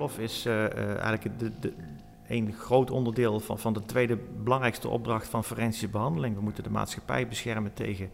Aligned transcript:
verlof 0.00 0.18
is 0.18 0.46
uh, 0.46 0.84
eigenlijk 0.84 1.38
de, 1.38 1.50
de, 1.60 1.72
een 2.28 2.52
groot 2.52 2.90
onderdeel 2.90 3.40
van, 3.40 3.58
van 3.58 3.72
de 3.72 3.84
tweede 3.84 4.18
belangrijkste 4.42 4.88
opdracht 4.88 5.28
van 5.28 5.44
forensische 5.44 5.88
behandeling. 5.88 6.34
We 6.34 6.42
moeten 6.42 6.62
de 6.62 6.70
maatschappij 6.70 7.28
beschermen 7.28 7.72
tegen 7.72 8.10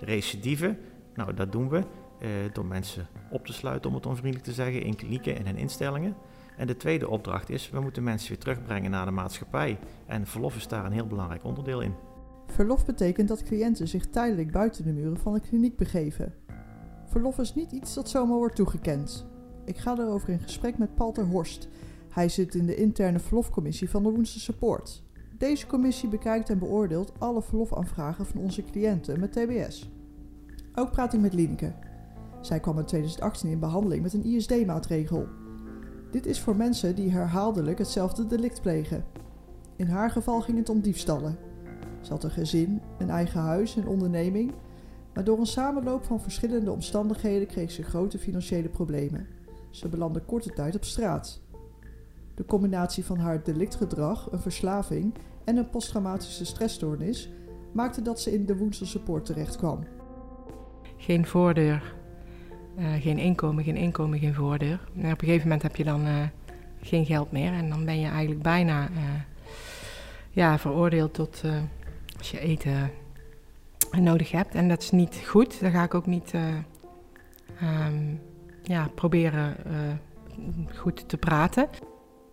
recidive. 0.00 0.76
Nou, 1.14 1.34
dat 1.34 1.52
doen 1.52 1.68
we 1.68 1.76
uh, 1.76 2.28
door 2.52 2.66
mensen 2.66 3.06
op 3.30 3.46
te 3.46 3.52
sluiten, 3.52 3.90
om 3.90 3.96
het 3.96 4.06
onvriendelijk 4.06 4.44
te 4.44 4.52
zeggen, 4.52 4.82
in 4.82 4.96
klinieken 4.96 5.36
en 5.36 5.46
in 5.46 5.56
instellingen. 5.56 6.14
En 6.56 6.66
de 6.66 6.76
tweede 6.76 7.08
opdracht 7.08 7.50
is, 7.50 7.70
we 7.70 7.80
moeten 7.80 8.02
mensen 8.02 8.28
weer 8.28 8.38
terugbrengen 8.38 8.90
naar 8.90 9.04
de 9.04 9.10
maatschappij. 9.10 9.78
En 10.06 10.26
verlof 10.26 10.56
is 10.56 10.68
daar 10.68 10.84
een 10.84 10.92
heel 10.92 11.06
belangrijk 11.06 11.44
onderdeel 11.44 11.80
in. 11.80 11.94
Verlof 12.46 12.86
betekent 12.86 13.28
dat 13.28 13.42
cliënten 13.42 13.88
zich 13.88 14.06
tijdelijk 14.06 14.50
buiten 14.50 14.84
de 14.84 14.92
muren 14.92 15.18
van 15.18 15.34
een 15.34 15.40
kliniek 15.40 15.76
begeven. 15.76 16.34
Verlof 17.06 17.38
is 17.38 17.54
niet 17.54 17.72
iets 17.72 17.94
dat 17.94 18.08
zomaar 18.08 18.36
wordt 18.36 18.56
toegekend. 18.56 19.35
Ik 19.66 19.76
ga 19.76 19.94
daarover 19.94 20.28
in 20.28 20.38
gesprek 20.38 20.78
met 20.78 20.94
Paul 20.94 21.12
ter 21.12 21.26
Horst. 21.26 21.68
Hij 22.08 22.28
zit 22.28 22.54
in 22.54 22.66
de 22.66 22.74
interne 22.74 23.18
verlofcommissie 23.18 23.90
van 23.90 24.02
de 24.02 24.10
Woensel 24.10 24.40
Support. 24.40 25.02
Deze 25.38 25.66
commissie 25.66 26.08
bekijkt 26.08 26.50
en 26.50 26.58
beoordeelt 26.58 27.12
alle 27.18 27.42
verlofaanvragen 27.42 28.26
van 28.26 28.40
onze 28.40 28.64
cliënten 28.64 29.20
met 29.20 29.32
TBS. 29.32 29.90
Ook 30.74 30.90
praat 30.90 31.12
ik 31.12 31.20
met 31.20 31.34
Lienke. 31.34 31.72
Zij 32.40 32.60
kwam 32.60 32.78
in 32.78 32.84
2018 32.84 33.50
in 33.50 33.58
behandeling 33.58 34.02
met 34.02 34.12
een 34.12 34.24
ISD-maatregel. 34.24 35.26
Dit 36.10 36.26
is 36.26 36.40
voor 36.40 36.56
mensen 36.56 36.94
die 36.94 37.10
herhaaldelijk 37.10 37.78
hetzelfde 37.78 38.26
delict 38.26 38.62
plegen. 38.62 39.04
In 39.76 39.86
haar 39.86 40.10
geval 40.10 40.40
ging 40.40 40.58
het 40.58 40.68
om 40.68 40.80
diefstallen. 40.80 41.38
Ze 42.00 42.12
had 42.12 42.24
een 42.24 42.30
gezin, 42.30 42.80
een 42.98 43.10
eigen 43.10 43.40
huis 43.40 43.76
en 43.76 43.86
onderneming, 43.86 44.52
maar 45.14 45.24
door 45.24 45.38
een 45.38 45.46
samenloop 45.46 46.04
van 46.04 46.20
verschillende 46.20 46.70
omstandigheden 46.70 47.46
kreeg 47.46 47.70
ze 47.70 47.82
grote 47.82 48.18
financiële 48.18 48.68
problemen. 48.68 49.35
Ze 49.76 49.88
belandde 49.88 50.20
korte 50.20 50.52
tijd 50.52 50.76
op 50.76 50.84
straat. 50.84 51.40
De 52.34 52.44
combinatie 52.44 53.04
van 53.04 53.18
haar 53.18 53.42
delictgedrag, 53.42 54.32
een 54.32 54.40
verslaving 54.40 55.14
en 55.44 55.56
een 55.56 55.70
posttraumatische 55.70 56.44
stressstoornis 56.44 57.30
maakte 57.72 58.02
dat 58.02 58.20
ze 58.20 58.32
in 58.32 58.46
de 58.46 58.56
Woensel 58.56 58.86
Support 58.86 59.24
terecht 59.24 59.56
kwam. 59.56 59.84
Geen 60.96 61.26
voordeur, 61.26 61.94
uh, 62.78 62.94
geen 62.94 63.18
inkomen, 63.18 63.64
geen 63.64 63.76
inkomen, 63.76 64.18
geen 64.18 64.34
voordeur. 64.34 64.80
En 64.94 65.12
op 65.12 65.20
een 65.20 65.26
gegeven 65.26 65.42
moment 65.42 65.62
heb 65.62 65.76
je 65.76 65.84
dan 65.84 66.06
uh, 66.06 66.22
geen 66.80 67.04
geld 67.04 67.32
meer 67.32 67.52
en 67.52 67.68
dan 67.68 67.84
ben 67.84 68.00
je 68.00 68.08
eigenlijk 68.08 68.42
bijna 68.42 68.88
uh, 68.88 68.98
ja, 70.30 70.58
veroordeeld 70.58 71.14
tot 71.14 71.42
als 72.18 72.30
je 72.30 72.38
eten 72.38 72.90
nodig 74.00 74.30
hebt. 74.30 74.54
En 74.54 74.68
dat 74.68 74.82
is 74.82 74.90
niet 74.90 75.22
goed. 75.26 75.60
Daar 75.60 75.70
ga 75.70 75.82
ik 75.82 75.94
ook 75.94 76.06
niet 76.06 76.32
um, 77.62 78.20
ja, 78.66 78.90
proberen 78.94 79.56
goed 80.74 81.08
te 81.08 81.16
praten. 81.16 81.68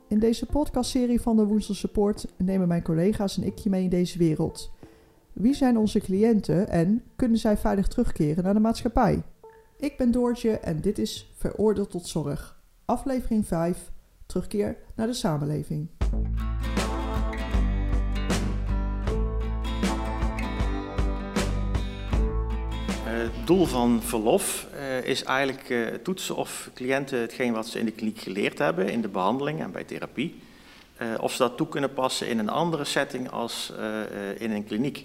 In 0.08 0.20
deze 0.20 0.46
podcastserie 0.46 1.22
van 1.22 1.36
de 1.36 1.46
Woensel 1.46 1.74
Support 1.74 2.26
nemen 2.38 2.68
mijn 2.68 2.84
collega's 2.84 3.38
en 3.38 3.44
ik 3.44 3.58
je 3.58 3.70
mee 3.70 3.84
in 3.84 3.90
deze 3.90 4.18
wereld. 4.18 4.72
Wie 5.34 5.54
zijn 5.54 5.78
onze 5.78 6.00
cliënten 6.00 6.70
en 6.70 7.04
kunnen 7.16 7.38
zij 7.38 7.58
veilig 7.58 7.88
terugkeren 7.88 8.44
naar 8.44 8.54
de 8.54 8.60
maatschappij? 8.60 9.24
Ik 9.78 9.98
ben 9.98 10.12
Doortje 10.12 10.52
en 10.52 10.82
dit 10.82 10.98
is 10.98 11.32
Veroordeeld 11.36 11.90
tot 11.90 12.08
Zorg. 12.08 12.62
Aflevering 12.86 13.48
5. 13.48 13.92
Terugkeer 14.26 14.78
naar 14.96 15.08
de 15.08 15.14
samenleving. 15.14 15.90
Het 23.24 23.48
doel 23.48 23.66
van 23.66 24.02
verlof 24.04 24.68
uh, 24.76 25.04
is 25.04 25.24
eigenlijk 25.24 25.70
uh, 25.70 25.88
toetsen 25.88 26.36
of 26.36 26.70
cliënten 26.74 27.20
hetgeen 27.20 27.54
wat 27.54 27.68
ze 27.68 27.80
in 27.80 27.86
de 27.86 27.92
kliniek 27.92 28.20
geleerd 28.20 28.58
hebben, 28.58 28.90
in 28.90 29.02
de 29.02 29.08
behandeling 29.08 29.60
en 29.60 29.72
bij 29.72 29.84
therapie, 29.84 30.42
of 31.20 31.32
ze 31.32 31.38
dat 31.38 31.58
toe 31.58 31.68
kunnen 31.68 31.94
passen 31.94 32.28
in 32.28 32.40
een 32.40 32.50
andere 32.50 32.84
setting 32.84 33.32
als 33.32 33.74
in 34.38 34.52
een 34.52 34.66
kliniek. 34.66 34.98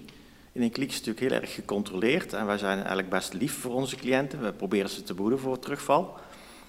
In 0.51 0.61
een 0.61 0.71
kliniek 0.71 0.89
is 0.89 0.95
het 0.95 1.05
natuurlijk 1.05 1.33
heel 1.33 1.41
erg 1.41 1.53
gecontroleerd 1.53 2.33
en 2.33 2.45
wij 2.45 2.57
zijn 2.57 2.77
eigenlijk 2.77 3.09
best 3.09 3.33
lief 3.33 3.53
voor 3.53 3.73
onze 3.73 3.95
cliënten. 3.95 4.41
We 4.41 4.51
proberen 4.51 4.89
ze 4.89 5.03
te 5.03 5.13
behoeden 5.13 5.39
voor 5.39 5.59
terugval. 5.59 6.17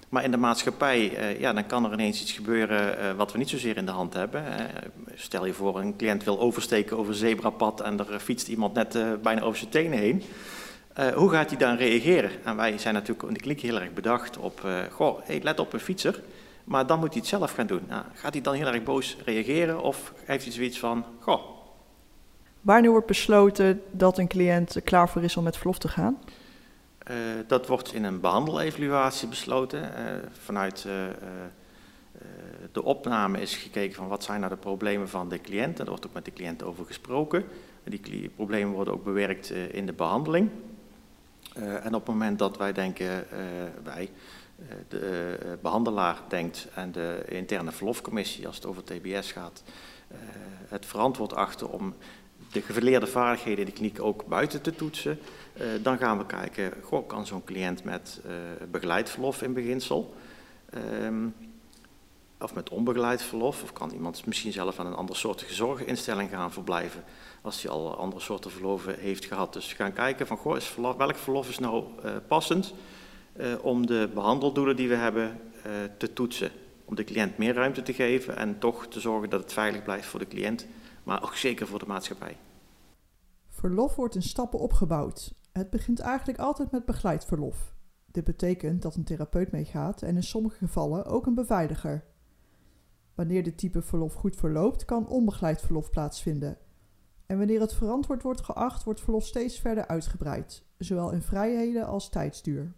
Maar 0.09 0.25
in 0.25 0.31
de 0.31 0.37
maatschappij, 0.37 1.13
ja, 1.39 1.53
dan 1.53 1.67
kan 1.67 1.85
er 1.85 1.93
ineens 1.93 2.21
iets 2.21 2.33
gebeuren 2.33 3.17
wat 3.17 3.33
we 3.33 3.39
niet 3.39 3.49
zozeer 3.49 3.77
in 3.77 3.87
de 3.87 3.93
hand 3.93 4.15
hebben. 4.15 4.45
stel 5.15 5.47
je 5.47 5.53
voor, 5.53 5.79
een 5.79 5.97
cliënt 5.97 6.25
wil 6.25 6.41
oversteken 6.41 6.97
over 6.97 7.13
een 7.13 7.19
zebrapad 7.19 7.81
en 7.81 7.99
er 7.99 8.21
fietst 8.21 8.49
iemand 8.49 8.75
net 8.75 9.23
bijna 9.23 9.41
over 9.41 9.59
zijn 9.59 9.71
tenen 9.71 9.99
heen. 9.99 10.23
Uh, 10.99 11.09
hoe 11.09 11.31
gaat 11.31 11.51
hij 11.51 11.59
dan 11.59 11.77
reageren? 11.77 12.31
En 12.45 12.57
wij 12.57 12.79
zijn 12.79 12.95
natuurlijk 12.95 13.29
in 13.29 13.35
de 13.35 13.41
kliniek 13.41 13.61
heel 13.61 13.81
erg 13.81 13.93
bedacht 13.93 14.39
op, 14.39 14.61
uh, 14.65 14.79
goh, 14.91 15.19
hey, 15.23 15.41
let 15.43 15.61
op 15.61 15.73
een 15.73 15.81
fietser, 15.81 16.23
maar 16.65 16.87
dan 16.87 16.99
moet 16.99 17.09
hij 17.09 17.19
het 17.19 17.29
zelf 17.29 17.53
gaan 17.53 17.67
doen. 17.67 17.83
Nou, 17.89 18.05
gaat 18.15 18.33
hij 18.33 18.43
dan 18.43 18.55
heel 18.55 18.67
erg 18.67 18.83
boos 18.83 19.17
reageren 19.25 19.83
of 19.83 20.13
heeft 20.25 20.45
hij 20.45 20.53
zoiets 20.53 20.79
van, 20.79 21.05
goh. 21.19 21.43
Wanneer 22.61 22.91
wordt 22.91 23.07
besloten 23.07 23.83
dat 23.91 24.19
een 24.19 24.29
cliënt 24.29 24.81
klaar 24.85 25.09
voor 25.09 25.23
is 25.23 25.37
om 25.37 25.45
met 25.45 25.57
verlof 25.57 25.79
te 25.79 25.89
gaan? 25.89 26.19
Uh, 27.11 27.17
dat 27.47 27.67
wordt 27.67 27.93
in 27.93 28.05
een 28.05 28.21
behandelevaluatie 28.21 29.29
besloten. 29.29 29.91
vanuit 30.33 30.87
de 32.73 32.83
opname 32.83 33.41
is 33.41 33.57
gekeken 33.57 33.95
van 33.95 34.09
wat 34.09 34.25
zijn 34.25 34.41
nou 34.41 34.53
de 34.53 34.59
problemen 34.59 35.09
van 35.09 35.29
de 35.29 35.41
cliënt. 35.41 35.69
En 35.69 35.75
daar 35.77 35.87
wordt 35.87 36.07
ook 36.07 36.13
met 36.13 36.25
de 36.25 36.33
cliënt 36.33 36.63
over 36.63 36.85
gesproken. 36.85 37.45
Die 37.85 38.31
problemen 38.37 38.73
worden 38.73 38.95
ook 38.95 39.05
bewerkt 39.05 39.51
in 39.51 39.87
de 39.87 39.93
behandeling. 39.93 40.51
Uh, 41.57 41.85
en 41.85 41.95
op 41.95 42.07
het 42.07 42.15
moment 42.15 42.39
dat 42.39 42.57
wij 42.57 42.73
denken, 42.73 43.27
uh, 43.33 43.39
wij, 43.83 44.11
uh, 44.59 44.67
de 44.89 45.59
behandelaar 45.63 46.19
denkt 46.29 46.69
en 46.75 46.93
de 46.93 47.25
interne 47.29 47.73
verlofcommissie, 47.73 48.47
als 48.47 48.57
het 48.57 48.67
over 48.67 48.85
TBS 48.85 49.33
gaat, 49.33 49.63
het 50.69 50.87
verantwoord 50.87 51.35
achter 51.35 51.69
om 51.69 51.95
de 52.53 52.61
geleerde 52.61 53.07
vaardigheden 53.07 53.59
in 53.59 53.65
de 53.65 53.73
kliniek 53.73 54.03
ook 54.03 54.27
buiten 54.27 54.63
te 54.63 54.75
toetsen, 54.75 55.19
dan 55.83 55.99
gaan 55.99 56.19
we 56.19 56.27
kijken, 56.27 56.73
goh, 56.83 57.09
kan 57.09 57.27
zo'n 57.27 57.45
cliënt 57.45 57.85
met 57.85 58.21
begeleid 58.71 59.11
verlof 59.11 59.43
in 59.43 59.53
beginsel, 59.53 60.15
um, 61.03 61.35
of 62.41 62.55
met 62.55 62.69
onbegeleid 62.69 63.23
verlof, 63.23 63.63
of 63.63 63.73
kan 63.73 63.91
iemand 63.91 64.27
misschien 64.27 64.53
zelf 64.53 64.79
aan 64.79 64.87
een 64.87 64.95
andere 64.95 65.19
soort 65.19 65.45
zorginstelling 65.49 66.31
gaan 66.31 66.53
verblijven 66.53 67.05
als 67.41 67.63
hij 67.63 67.71
al 67.71 67.97
andere 67.97 68.23
soorten 68.23 68.51
verloven 68.51 68.99
heeft 68.99 69.25
gehad. 69.25 69.53
Dus 69.53 69.73
gaan 69.73 69.93
kijken 69.93 70.27
van, 70.27 70.37
goh, 70.37 70.57
is 70.57 70.65
verlof, 70.65 70.97
welk 70.97 71.17
verlof 71.17 71.49
is 71.49 71.59
nou 71.59 71.85
uh, 72.05 72.17
passend 72.29 72.75
uh, 73.37 73.55
om 73.63 73.87
de 73.87 74.11
behandeldoelen 74.15 74.77
die 74.77 74.89
we 74.89 74.95
hebben 74.95 75.41
uh, 75.57 75.73
te 75.99 76.13
toetsen. 76.13 76.51
Om 76.85 76.95
de 76.95 77.05
cliënt 77.05 77.39
meer 77.39 77.55
ruimte 77.55 77.83
te 77.83 77.93
geven 77.93 78.37
en 78.37 78.59
toch 78.59 78.87
te 78.87 79.01
zorgen 79.01 79.31
dat 79.31 79.41
het 79.41 79.53
veilig 79.53 79.83
blijft 79.83 80.07
voor 80.07 80.21
de 80.21 80.29
cliënt, 80.29 80.67
maar 81.03 81.23
ook 81.23 81.35
zeker 81.35 81.67
voor 81.67 81.79
de 81.79 81.87
maatschappij. 81.87 82.37
Verlof 83.49 83.97
wordt 83.97 84.15
in 84.15 84.23
stappen 84.23 84.59
opgebouwd. 84.59 85.35
Het 85.53 85.71
begint 85.71 86.01
eigenlijk 86.01 86.39
altijd 86.39 86.71
met 86.71 86.85
begeleid 86.85 87.25
verlof. 87.25 87.75
Dit 88.07 88.25
betekent 88.25 88.83
dat 88.83 88.95
een 88.95 89.05
therapeut 89.05 89.53
meegaat 89.53 90.03
en 90.03 90.17
in 90.17 90.23
sommige 90.23 90.57
gevallen 90.57 91.05
ook 91.05 91.27
een 91.27 91.35
beveiliger. 91.35 92.05
Wanneer 93.15 93.43
dit 93.43 93.59
type 93.59 93.83
verlof 93.83 94.15
goed 94.15 94.37
verloopt, 94.37 94.85
kan 94.85 95.09
onbegeleid 95.09 95.61
verlof 95.61 95.91
plaatsvinden. 95.91 96.59
En 97.31 97.39
wanneer 97.39 97.61
het 97.61 97.75
verantwoord 97.75 98.23
wordt 98.23 98.41
geacht, 98.41 98.85
wordt 98.85 99.01
verlof 99.01 99.25
steeds 99.25 99.59
verder 99.59 99.87
uitgebreid, 99.87 100.63
zowel 100.79 101.11
in 101.11 101.23
vrijheden 101.23 101.87
als 101.87 102.09
tijdsduur. 102.09 102.73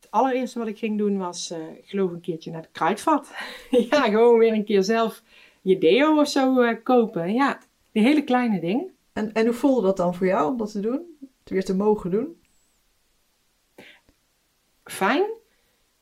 Het 0.00 0.10
allereerste 0.10 0.58
wat 0.58 0.68
ik 0.68 0.78
ging 0.78 0.98
doen 0.98 1.18
was, 1.18 1.50
uh, 1.50 1.70
ik 1.76 1.88
geloof 1.88 2.10
een 2.10 2.20
keertje 2.20 2.50
naar 2.50 2.62
het 2.62 2.70
kruidvat. 2.72 3.34
ja, 3.90 4.02
gewoon 4.02 4.38
weer 4.38 4.52
een 4.52 4.64
keer 4.64 4.82
zelf 4.82 5.22
je 5.60 5.78
deo 5.78 6.20
of 6.20 6.28
zo 6.28 6.62
uh, 6.62 6.76
kopen. 6.82 7.32
Ja, 7.32 7.58
die 7.92 8.02
hele 8.02 8.24
kleine 8.24 8.60
ding. 8.60 8.90
En, 9.12 9.32
en 9.32 9.44
hoe 9.44 9.54
voelde 9.54 9.82
dat 9.82 9.96
dan 9.96 10.14
voor 10.14 10.26
jou 10.26 10.50
om 10.50 10.56
dat 10.56 10.72
te 10.72 10.80
doen? 10.80 11.16
Het 11.40 11.50
weer 11.50 11.64
te 11.64 11.76
mogen 11.76 12.10
doen? 12.10 12.40
Fijn, 14.84 15.30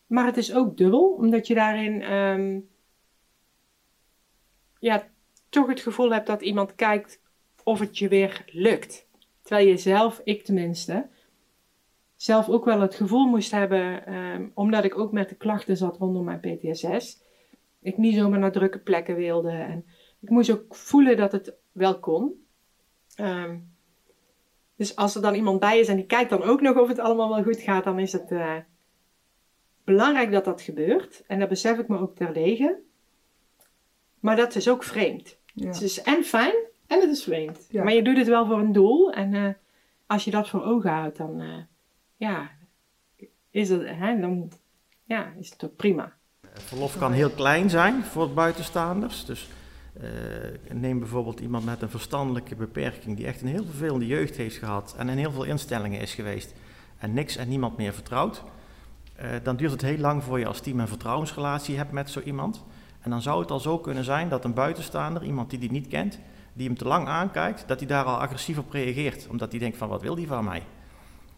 maar 0.07 0.27
het 0.27 0.37
is 0.37 0.55
ook 0.55 0.77
dubbel, 0.77 1.11
omdat 1.11 1.47
je 1.47 1.55
daarin 1.55 2.13
um, 2.13 2.69
ja, 4.79 5.09
toch 5.49 5.67
het 5.67 5.81
gevoel 5.81 6.13
hebt 6.13 6.27
dat 6.27 6.43
iemand 6.43 6.75
kijkt 6.75 7.21
of 7.65 7.79
het 7.79 7.99
je 7.99 8.09
weer 8.09 8.45
lukt. 8.47 9.07
Terwijl 9.43 9.69
je 9.69 9.77
zelf, 9.77 10.21
ik 10.25 10.45
tenminste, 10.45 11.07
zelf 12.17 12.49
ook 12.49 12.65
wel 12.65 12.81
het 12.81 12.95
gevoel 12.95 13.27
moest 13.27 13.51
hebben, 13.51 14.15
um, 14.15 14.51
omdat 14.55 14.85
ik 14.85 14.99
ook 14.99 15.13
met 15.13 15.29
de 15.29 15.35
klachten 15.35 15.77
zat 15.77 15.97
rondom 15.97 16.25
mijn 16.25 16.41
PTSS. 16.41 17.23
Ik 17.83 17.97
niet 17.97 18.15
zomaar 18.15 18.39
naar 18.39 18.53
drukke 18.53 18.79
plekken 18.79 19.17
wilde. 19.17 19.51
En 19.51 19.85
ik 20.21 20.31
moest 20.31 20.51
ook 20.51 20.75
voelen 20.75 21.17
dat 21.17 21.33
het 21.33 21.53
wel 21.73 21.99
kon. 21.99 22.45
Um, 23.17 23.71
dus 24.77 24.97
als 24.97 25.15
er 25.15 25.23
dan 25.23 25.35
iemand 25.35 25.61
bij 25.61 25.79
is 25.79 25.89
en 25.89 25.97
die 25.97 26.07
kijkt 26.07 26.31
dan 26.31 26.43
ook 26.43 26.61
nog 26.61 26.77
of 26.77 26.89
het 26.89 26.99
allemaal 26.99 27.29
wel 27.29 27.43
goed 27.43 27.61
gaat, 27.61 27.85
dan 27.85 27.99
is 27.99 28.13
het 28.13 28.31
uh, 28.31 28.57
belangrijk 29.85 30.31
dat 30.31 30.45
dat 30.45 30.63
gebeurt. 30.63 31.23
En 31.27 31.39
dat 31.39 31.49
besef 31.49 31.79
ik 31.79 31.89
me 31.89 31.99
ook 31.99 32.17
terdege. 32.17 32.79
Maar 34.21 34.37
dat 34.37 34.55
is 34.55 34.69
ook 34.69 34.83
vreemd. 34.83 35.39
Ja. 35.55 35.67
Het 35.67 35.83
is 35.83 36.03
en 36.03 36.25
fijn 36.25 36.55
en 36.91 37.01
het 37.01 37.11
is 37.11 37.23
vreemd. 37.23 37.67
Ja. 37.69 37.85
Maar 37.85 37.93
je 37.93 38.03
doet 38.03 38.17
het 38.17 38.29
wel 38.29 38.47
voor 38.47 38.59
een 38.59 38.73
doel. 38.73 39.13
En 39.13 39.33
uh, 39.33 39.49
als 40.07 40.25
je 40.25 40.31
dat 40.31 40.49
voor 40.49 40.65
ogen 40.65 40.91
houdt, 40.91 41.17
dan, 41.17 41.41
uh, 41.41 41.55
ja, 42.17 42.51
is 43.51 43.69
het, 43.69 43.83
hè, 43.87 44.21
dan 44.21 44.53
ja, 45.05 45.33
is 45.39 45.51
het 45.51 45.65
ook 45.65 45.77
prima. 45.77 46.13
Verlof 46.53 46.99
kan 46.99 47.13
heel 47.13 47.31
klein 47.31 47.71
zijn 47.71 48.05
voor 48.05 48.31
buitenstaanders. 48.31 49.25
Dus 49.25 49.49
uh, 50.01 50.73
neem 50.73 50.99
bijvoorbeeld 50.99 51.41
iemand 51.41 51.65
met 51.65 51.83
een 51.83 51.91
verstandelijke 51.91 52.55
beperking 52.55 53.17
die 53.17 53.27
echt 53.27 53.41
een 53.41 53.49
heel 53.49 53.65
vervelende 53.65 54.07
jeugd 54.07 54.37
heeft 54.37 54.57
gehad 54.57 54.95
en 54.99 55.09
in 55.09 55.19
heel 55.19 55.33
veel 55.33 55.45
instellingen 55.45 56.01
is 56.01 56.15
geweest 56.15 56.55
en 56.99 57.13
niks 57.13 57.37
en 57.37 57.49
niemand 57.49 57.77
meer 57.77 57.93
vertrouwt. 57.93 58.43
Uh, 59.23 59.27
dan 59.43 59.57
duurt 59.57 59.73
het 59.73 59.83
heel 59.83 59.99
lang 59.99 60.23
voor 60.23 60.39
je 60.39 60.47
als 60.47 60.61
team 60.61 60.81
een 60.81 60.89
vertrouwensrelatie 60.89 61.77
hebt 61.77 61.93
met 61.93 62.11
zo 62.11 62.21
iemand. 62.21 62.65
En 63.01 63.11
dan 63.11 63.23
zou 63.23 63.41
het 63.41 63.51
al 63.51 63.61
zo 63.61 63.79
kunnen 63.79 64.05
zijn 64.05 64.29
dat 64.29 64.45
een 64.45 64.55
buitenstaander, 64.55 65.25
iemand 65.25 65.51
die 65.51 65.59
die 65.59 65.71
niet 65.71 65.89
kent, 65.89 66.19
die 66.61 66.69
hem 66.69 66.79
te 66.79 66.85
lang 66.85 67.07
aankijkt, 67.07 67.65
dat 67.67 67.79
hij 67.79 67.89
daar 67.89 68.05
al 68.05 68.21
agressief 68.21 68.59
op 68.59 68.73
reageert. 68.73 69.27
Omdat 69.29 69.51
hij 69.51 69.61
denkt 69.61 69.77
van 69.77 69.89
wat 69.89 70.03
wil 70.03 70.15
die 70.15 70.27
van 70.27 70.45
mij? 70.45 70.63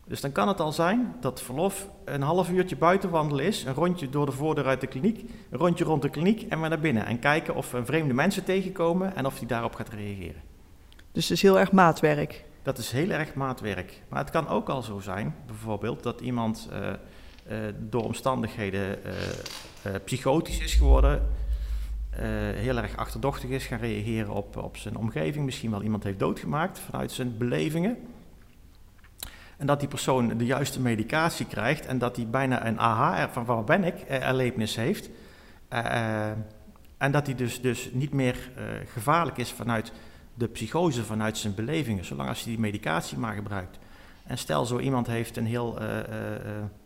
Dus 0.06 0.20
dan 0.20 0.32
kan 0.32 0.48
het 0.48 0.60
al 0.60 0.72
zijn 0.72 1.14
dat 1.20 1.42
verlof 1.42 1.88
een 2.04 2.22
half 2.22 2.50
uurtje 2.50 2.76
buiten 2.76 3.10
wandelen 3.10 3.44
is, 3.44 3.64
een 3.64 3.74
rondje 3.74 4.10
door 4.10 4.26
de 4.26 4.32
voordeur 4.32 4.66
uit 4.66 4.80
de 4.80 4.86
kliniek, 4.86 5.18
een 5.50 5.58
rondje 5.58 5.84
rond 5.84 6.02
de 6.02 6.08
kliniek 6.08 6.42
en 6.42 6.60
weer 6.60 6.68
naar 6.68 6.80
binnen. 6.80 7.06
En 7.06 7.18
kijken 7.18 7.54
of 7.54 7.70
we 7.70 7.84
vreemde 7.84 8.14
mensen 8.14 8.44
tegenkomen 8.44 9.16
en 9.16 9.26
of 9.26 9.38
die 9.38 9.48
daarop 9.48 9.74
gaat 9.74 9.88
reageren. 9.88 10.42
Dus 11.12 11.28
het 11.28 11.36
is 11.36 11.42
heel 11.42 11.58
erg 11.58 11.72
maatwerk? 11.72 12.44
Dat 12.62 12.78
is 12.78 12.92
heel 12.92 13.10
erg 13.10 13.34
maatwerk. 13.34 14.02
Maar 14.08 14.20
het 14.20 14.30
kan 14.30 14.48
ook 14.48 14.68
al 14.68 14.82
zo 14.82 15.00
zijn, 15.00 15.34
bijvoorbeeld, 15.46 16.02
dat 16.02 16.20
iemand 16.20 16.68
uh, 16.72 16.78
uh, 16.78 17.58
door 17.78 18.04
omstandigheden 18.04 18.98
uh, 19.86 19.92
psychotisch 20.04 20.58
is 20.58 20.74
geworden, 20.74 21.22
heel 22.54 22.76
erg 22.76 22.96
achterdochtig 22.96 23.50
is, 23.50 23.66
gaan 23.66 23.78
reageren 23.78 24.30
op, 24.30 24.56
op 24.56 24.76
zijn 24.76 24.96
omgeving, 24.96 25.44
misschien 25.44 25.70
wel 25.70 25.82
iemand 25.82 26.02
heeft 26.02 26.18
doodgemaakt 26.18 26.78
vanuit 26.78 27.12
zijn 27.12 27.38
belevingen. 27.38 27.96
En 29.56 29.66
dat 29.66 29.80
die 29.80 29.88
persoon 29.88 30.38
de 30.38 30.44
juiste 30.44 30.80
medicatie 30.80 31.46
krijgt 31.46 31.86
en 31.86 31.98
dat 31.98 32.16
hij 32.16 32.26
bijna 32.26 32.66
een 32.66 32.80
aha 32.80 33.28
van 33.28 33.44
waar 33.44 33.64
ben 33.64 33.84
ik 33.84 34.00
eh, 34.00 34.26
erlevenis 34.26 34.76
heeft. 34.76 35.10
Uh, 35.72 36.30
en 36.96 37.12
dat 37.12 37.26
hij 37.26 37.34
dus, 37.34 37.60
dus 37.60 37.90
niet 37.92 38.12
meer 38.12 38.36
gevaarlijk 38.92 39.36
is 39.36 39.50
vanuit 39.50 39.92
de 40.34 40.46
psychose, 40.46 41.04
vanuit 41.04 41.38
zijn 41.38 41.54
belevingen, 41.54 42.04
zolang 42.04 42.28
als 42.28 42.42
hij 42.42 42.52
die 42.52 42.60
medicatie 42.60 43.18
maar 43.18 43.34
gebruikt. 43.34 43.78
En 44.24 44.38
stel 44.38 44.64
zo 44.64 44.78
iemand 44.78 45.06
heeft 45.06 45.36
een 45.36 45.46
heel 45.46 45.78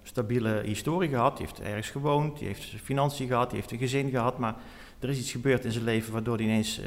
stabiele 0.02 0.62
historie 0.64 1.08
gehad, 1.08 1.37
die 1.37 1.46
heeft 1.46 1.61
ergens 1.61 1.90
gewoond, 1.90 2.38
die 2.38 2.46
heeft 2.46 2.75
financiën 2.82 3.26
gehad, 3.26 3.50
die 3.50 3.58
heeft 3.58 3.73
een 3.73 3.78
gezin 3.78 4.11
gehad, 4.11 4.38
maar 4.38 4.55
er 4.98 5.08
is 5.08 5.19
iets 5.19 5.31
gebeurd 5.31 5.64
in 5.64 5.72
zijn 5.72 5.84
leven 5.84 6.12
waardoor 6.12 6.37
hij 6.37 6.44
ineens 6.44 6.81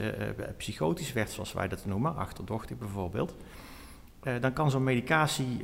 psychotisch 0.57 1.13
werd, 1.13 1.29
zoals 1.29 1.53
wij 1.53 1.67
dat 1.67 1.85
noemen, 1.85 2.15
achterdochtig 2.15 2.77
bijvoorbeeld. 2.77 3.35
Uh, 4.23 4.33
dan 4.41 4.53
kan 4.53 4.71
zo'n 4.71 4.83
medicatie 4.83 5.63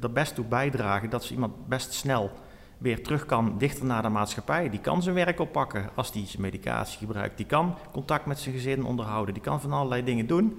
er 0.00 0.12
best 0.12 0.34
toe 0.34 0.44
bijdragen 0.44 1.10
dat 1.10 1.24
ze 1.24 1.32
iemand 1.32 1.68
best 1.68 1.92
snel 1.92 2.30
weer 2.78 3.02
terug 3.02 3.26
kan 3.26 3.58
dichter 3.58 3.84
naar 3.84 4.02
de 4.02 4.08
maatschappij. 4.08 4.70
Die 4.70 4.80
kan 4.80 5.02
zijn 5.02 5.14
werk 5.14 5.40
oppakken 5.40 5.90
als 5.94 6.12
die 6.12 6.26
zijn 6.26 6.42
medicatie 6.42 6.98
gebruikt. 6.98 7.36
Die 7.36 7.46
kan 7.46 7.76
contact 7.92 8.26
met 8.26 8.38
zijn 8.38 8.54
gezin 8.54 8.84
onderhouden. 8.84 9.34
Die 9.34 9.42
kan 9.42 9.60
van 9.60 9.72
allerlei 9.72 10.04
dingen 10.04 10.26
doen, 10.26 10.58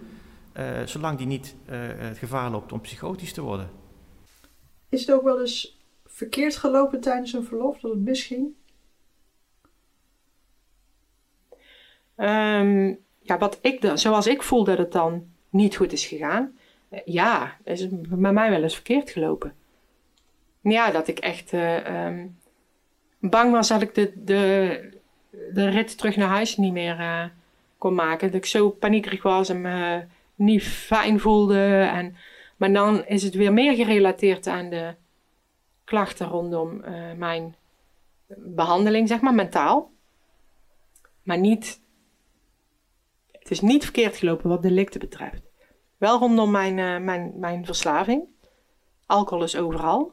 zolang 0.86 1.18
die 1.18 1.28
niet 1.28 1.56
het 1.66 2.18
gevaar 2.18 2.52
loopt 2.52 2.72
om 2.72 2.82
psychotisch 2.82 3.34
te 3.34 3.42
worden. 3.42 3.70
Is 4.90 5.06
het 5.06 5.16
ook 5.16 5.24
wel 5.24 5.40
eens 5.40 5.82
verkeerd 6.06 6.56
gelopen 6.56 7.02
tijdens 7.02 7.34
een 7.34 7.44
verlof, 7.44 7.80
dat 7.80 7.92
het 7.92 8.00
misging? 8.00 8.48
Um, 12.18 12.98
ja, 13.19 13.38
wat 13.38 13.60
ik 13.62 13.81
dan, 13.81 13.98
zoals 13.98 14.28
ik 14.28 14.44
voel 14.44 14.64
dat 14.64 14.78
het 14.78 14.92
dan 14.92 15.25
niet 15.50 15.75
goed 15.75 15.92
is 15.92 16.06
gegaan, 16.06 16.58
ja, 17.06 17.58
is 17.64 17.88
bij 17.90 18.31
mij 18.31 18.50
wel 18.50 18.64
eens 18.64 18.74
verkeerd 18.74 19.10
gelopen. 19.10 19.54
Ja, 20.62 20.92
dat 20.92 21.08
ik 21.08 21.19
echt 21.19 21.54
uh, 21.54 22.06
um, 22.06 22.38
bang 23.19 23.52
was 23.52 23.68
dat 23.68 23.81
ik 23.81 23.96
de, 23.96 24.12
de, 24.16 25.00
de 25.54 25.69
rit 25.69 25.98
terug 25.98 26.16
naar 26.16 26.28
huis 26.28 26.58
niet 26.58 26.74
meer 26.74 27.00
uh, 27.00 27.25
kon 27.78 27.94
maken. 27.94 28.28
Dat 28.28 28.38
ik 28.38 28.46
zo 28.46 28.69
paniekerig 28.69 29.24
was 29.24 29.50
en 29.50 29.62
me 29.62 30.04
niet 30.36 30.64
fijn 30.64 31.19
voelde. 31.19 31.90
En, 31.94 32.16
maar 32.58 32.74
dan 32.74 33.06
is 33.06 33.24
het 33.24 33.34
weer 33.34 33.54
meer 33.54 33.75
gerelateerd 33.75 34.48
aan 34.48 34.69
de 34.69 34.94
klachten 35.84 36.28
rondom 36.28 36.84
mijn 37.18 37.56
behandeling, 38.36 39.08
zeg 39.08 39.22
maar, 39.22 39.34
mentaal. 39.34 39.92
Maar 41.24 41.38
niet, 41.38 41.80
het 43.48 43.58
is 43.58 43.62
niet 43.62 43.84
verkeerd 43.84 44.18
gelopen 44.18 44.50
wat 44.50 44.62
delicten 44.62 45.00
betreft. 45.00 45.42
Wel 45.98 46.20
rondom 46.20 46.52
mijn, 46.52 46.78
uh, 46.78 47.00
mijn, 47.00 47.34
mijn 47.36 47.66
verslaving. 47.66 48.28
Alcohol 49.06 49.44
is 49.44 49.56
overal. 49.56 50.12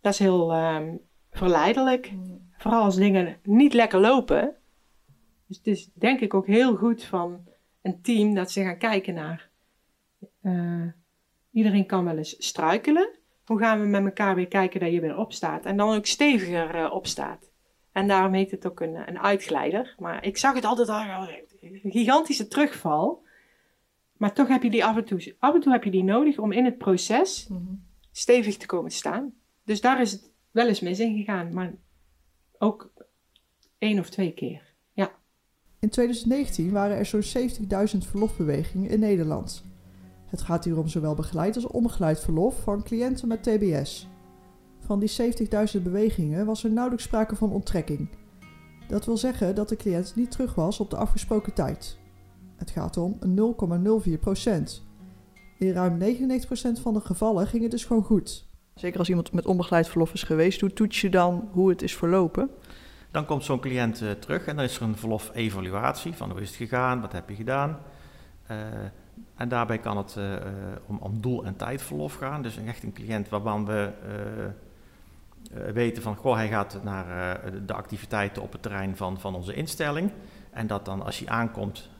Dat 0.00 0.12
is 0.12 0.18
heel 0.18 0.54
um, 0.54 1.00
verleidelijk. 1.30 2.12
Mm. 2.12 2.50
Vooral 2.58 2.82
als 2.82 2.96
dingen 2.96 3.38
niet 3.42 3.74
lekker 3.74 4.00
lopen. 4.00 4.56
Dus 5.46 5.56
het 5.56 5.66
is 5.66 5.90
denk 5.94 6.20
ik 6.20 6.34
ook 6.34 6.46
heel 6.46 6.76
goed 6.76 7.04
van 7.04 7.44
een 7.82 8.02
team 8.02 8.34
dat 8.34 8.50
ze 8.50 8.62
gaan 8.62 8.78
kijken 8.78 9.14
naar. 9.14 9.50
Uh, 10.42 10.86
iedereen 11.52 11.86
kan 11.86 12.04
wel 12.04 12.16
eens 12.16 12.34
struikelen. 12.38 13.10
Hoe 13.44 13.58
gaan 13.58 13.80
we 13.80 13.86
met 13.86 14.04
elkaar 14.04 14.34
weer 14.34 14.48
kijken 14.48 14.80
dat 14.80 14.92
je 14.92 15.00
weer 15.00 15.16
opstaat? 15.16 15.64
En 15.64 15.76
dan 15.76 15.94
ook 15.94 16.06
steviger 16.06 16.74
uh, 16.74 16.92
opstaat. 16.92 17.50
En 17.92 18.08
daarom 18.08 18.32
heet 18.32 18.50
het 18.50 18.66
ook 18.66 18.80
een, 18.80 19.08
een 19.08 19.18
uitglijder. 19.18 19.94
Maar 19.98 20.24
ik 20.24 20.36
zag 20.36 20.54
het 20.54 20.64
altijd 20.64 20.88
al 20.88 21.28
gigantische 21.82 22.48
terugval. 22.48 23.22
Maar 24.16 24.34
toch 24.34 24.48
heb 24.48 24.62
je 24.62 24.70
die 24.70 24.84
af 24.84 24.96
en 24.96 25.04
toe, 25.04 25.34
af 25.38 25.54
en 25.54 25.60
toe 25.60 25.72
heb 25.72 25.84
je 25.84 25.90
die 25.90 26.04
nodig 26.04 26.38
om 26.38 26.52
in 26.52 26.64
het 26.64 26.78
proces 26.78 27.48
mhm. 27.48 27.62
stevig 28.12 28.56
te 28.56 28.66
komen 28.66 28.90
staan. 28.90 29.32
Dus 29.64 29.80
daar 29.80 30.00
is 30.00 30.12
het 30.12 30.30
wel 30.50 30.66
eens 30.66 30.80
mis 30.80 31.00
in 31.00 31.16
gegaan, 31.16 31.52
maar 31.52 31.74
ook 32.58 32.92
één 33.78 33.98
of 33.98 34.10
twee 34.10 34.32
keer. 34.32 34.74
Ja. 34.92 35.10
In 35.78 35.88
2019 35.88 36.70
waren 36.70 36.96
er 36.96 37.06
zo'n 37.06 37.48
70.000 37.50 38.08
verlofbewegingen 38.08 38.90
in 38.90 39.00
Nederland. 39.00 39.64
Het 40.26 40.42
gaat 40.42 40.64
hier 40.64 40.78
om 40.78 40.88
zowel 40.88 41.14
begeleid 41.14 41.54
als 41.54 41.66
onbegeleid 41.66 42.20
verlof 42.20 42.62
van 42.62 42.82
cliënten 42.82 43.28
met 43.28 43.42
TBS. 43.42 44.08
Van 44.78 44.98
die 44.98 45.10
70.000 45.76 45.82
bewegingen 45.82 46.46
was 46.46 46.64
er 46.64 46.70
nauwelijks 46.70 47.04
sprake 47.04 47.36
van 47.36 47.52
onttrekking. 47.52 48.08
Dat 48.90 49.04
wil 49.04 49.16
zeggen 49.16 49.54
dat 49.54 49.68
de 49.68 49.76
cliënt 49.76 50.12
niet 50.16 50.30
terug 50.30 50.54
was 50.54 50.80
op 50.80 50.90
de 50.90 50.96
afgesproken 50.96 51.52
tijd. 51.52 51.98
Het 52.56 52.70
gaat 52.70 52.96
om 52.96 53.18
0,04 54.08 54.18
procent. 54.20 54.84
In 55.58 55.72
ruim 55.72 55.98
99% 55.98 56.80
van 56.82 56.94
de 56.94 57.00
gevallen 57.00 57.46
ging 57.46 57.62
het 57.62 57.70
dus 57.70 57.84
gewoon 57.84 58.02
goed. 58.02 58.46
Zeker 58.74 58.98
als 58.98 59.08
iemand 59.08 59.32
met 59.32 59.46
onbegeleid 59.46 59.88
verlof 59.88 60.12
is 60.12 60.22
geweest, 60.22 60.60
hoe 60.60 60.72
toets 60.72 61.00
je 61.00 61.10
dan 61.10 61.48
hoe 61.52 61.68
het 61.68 61.82
is 61.82 61.96
verlopen? 61.96 62.50
Dan 63.10 63.26
komt 63.26 63.44
zo'n 63.44 63.60
cliënt 63.60 64.00
uh, 64.00 64.10
terug 64.10 64.46
en 64.46 64.56
dan 64.56 64.64
is 64.64 64.76
er 64.76 64.82
een 64.82 64.96
verlof-evaluatie 64.96 66.12
van 66.12 66.30
hoe 66.30 66.40
is 66.40 66.48
het 66.48 66.56
gegaan, 66.56 67.00
wat 67.00 67.12
heb 67.12 67.28
je 67.28 67.34
gedaan. 67.34 67.78
Uh, 68.50 68.56
en 69.36 69.48
daarbij 69.48 69.78
kan 69.78 69.96
het 69.96 70.14
uh, 70.18 70.34
om, 70.86 70.98
om, 71.00 71.20
doel- 71.20 71.44
en 71.44 71.56
tijdverlof 71.56 72.14
gaan. 72.14 72.42
Dus 72.42 72.56
echt 72.56 72.82
een 72.82 72.92
cliënt 72.92 73.28
waarvan 73.28 73.66
we 73.66 73.92
weten 75.72 76.02
van, 76.02 76.16
goh, 76.16 76.34
hij 76.34 76.48
gaat 76.48 76.78
naar 76.82 77.40
de 77.66 77.72
activiteiten 77.72 78.42
op 78.42 78.52
het 78.52 78.62
terrein 78.62 78.96
van, 78.96 79.20
van 79.20 79.34
onze 79.34 79.54
instelling. 79.54 80.10
En 80.50 80.66
dat 80.66 80.84
dan 80.84 81.02
als 81.02 81.18
hij 81.18 81.28
aankomt, 81.28 81.90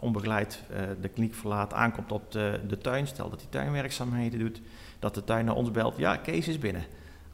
onbegeleid 0.00 0.62
uh, 0.70 0.76
de 1.00 1.08
kliniek 1.08 1.34
verlaat, 1.34 1.72
aankomt 1.72 2.12
op 2.12 2.32
de, 2.32 2.60
de 2.68 2.78
tuin, 2.78 3.06
stel 3.06 3.30
dat 3.30 3.40
hij 3.40 3.50
tuinwerkzaamheden 3.50 4.38
doet, 4.38 4.60
dat 4.98 5.14
de 5.14 5.24
tuin 5.24 5.44
naar 5.44 5.54
ons 5.54 5.70
belt, 5.70 5.96
ja, 5.96 6.16
Kees 6.16 6.48
is 6.48 6.58
binnen. 6.58 6.84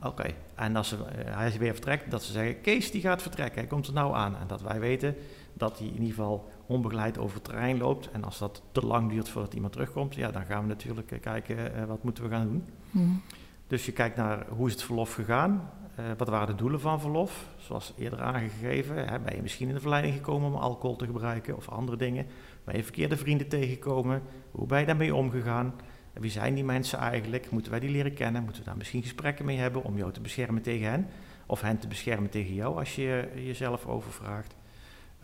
Oké, 0.03 0.31
en 0.55 0.77
als 0.77 0.95
hij 1.15 1.53
weer 1.59 1.73
vertrekt, 1.73 2.11
dat 2.11 2.23
ze 2.23 2.33
zeggen, 2.33 2.61
Kees 2.61 2.91
die 2.91 3.01
gaat 3.01 3.23
vertrekken, 3.23 3.59
hij 3.59 3.69
komt 3.69 3.87
er 3.87 3.93
nou 3.93 4.15
aan. 4.15 4.37
En 4.37 4.47
dat 4.47 4.63
wij 4.63 4.81
weten 4.81 5.15
dat 5.53 5.79
hij 5.79 5.87
in 5.87 5.93
ieder 5.93 6.09
geval 6.09 6.51
onbegeleid 6.67 7.19
over 7.19 7.35
het 7.35 7.45
terrein 7.45 7.79
loopt. 7.79 8.11
En 8.11 8.25
als 8.25 8.39
dat 8.39 8.63
te 8.73 8.87
lang 8.87 9.11
duurt 9.11 9.29
voordat 9.29 9.55
iemand 9.55 9.73
terugkomt, 9.73 10.15
ja, 10.15 10.31
dan 10.31 10.45
gaan 10.45 10.63
we 10.63 10.69
natuurlijk 10.69 11.21
kijken 11.21 11.87
wat 11.87 12.03
moeten 12.03 12.25
we 12.25 12.31
gaan 12.31 12.49
doen. 12.49 12.65
Mm. 12.91 13.23
Dus 13.69 13.87
je 13.87 13.93
kijkt 13.93 14.17
naar 14.17 14.47
hoe 14.49 14.67
is 14.67 14.73
het 14.73 14.83
verlof 14.83 15.15
gegaan, 15.15 15.71
uh, 16.01 16.07
wat 16.17 16.29
waren 16.29 16.47
de 16.47 16.55
doelen 16.55 16.81
van 16.81 17.01
verlof? 17.01 17.47
Zoals 17.57 17.95
eerder 17.99 18.21
aangegeven, 18.21 19.09
hè, 19.09 19.19
ben 19.19 19.37
je 19.37 19.43
misschien 19.43 19.69
in 19.69 19.75
de 19.75 19.81
verleiding 19.81 20.15
gekomen 20.15 20.49
om 20.49 20.57
alcohol 20.57 20.97
te 20.97 21.07
gebruiken 21.07 21.57
of 21.57 21.69
andere 21.69 21.97
dingen? 21.97 22.27
Ben 22.65 22.77
je 22.77 22.83
verkeerde 22.83 23.17
vrienden 23.17 23.49
tegengekomen? 23.49 24.23
Hoe 24.51 24.67
ben 24.67 24.81
je 24.81 24.87
daarmee 24.87 25.15
omgegaan? 25.15 25.75
Wie 26.13 26.31
zijn 26.31 26.55
die 26.55 26.65
mensen 26.65 26.99
eigenlijk? 26.99 27.51
Moeten 27.51 27.71
wij 27.71 27.81
die 27.81 27.91
leren 27.91 28.15
kennen? 28.15 28.43
Moeten 28.43 28.63
we 28.63 28.69
daar 28.69 28.77
misschien 28.77 29.03
gesprekken 29.03 29.45
mee 29.45 29.59
hebben 29.59 29.85
om 29.85 29.97
jou 29.97 30.13
te 30.13 30.21
beschermen 30.21 30.63
tegen 30.63 30.91
hen? 30.91 31.07
Of 31.47 31.61
hen 31.61 31.79
te 31.79 31.89
beschermen 31.89 32.31
tegen 32.31 32.55
jou 32.55 32.79
als 32.79 32.95
je 32.95 33.29
jezelf 33.35 33.87
overvraagt? 33.87 34.55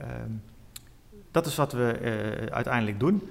Um, 0.00 0.42
dat 1.30 1.46
is 1.46 1.56
wat 1.56 1.72
we 1.72 1.98
uh, 2.02 2.52
uiteindelijk 2.52 3.00
doen. 3.00 3.22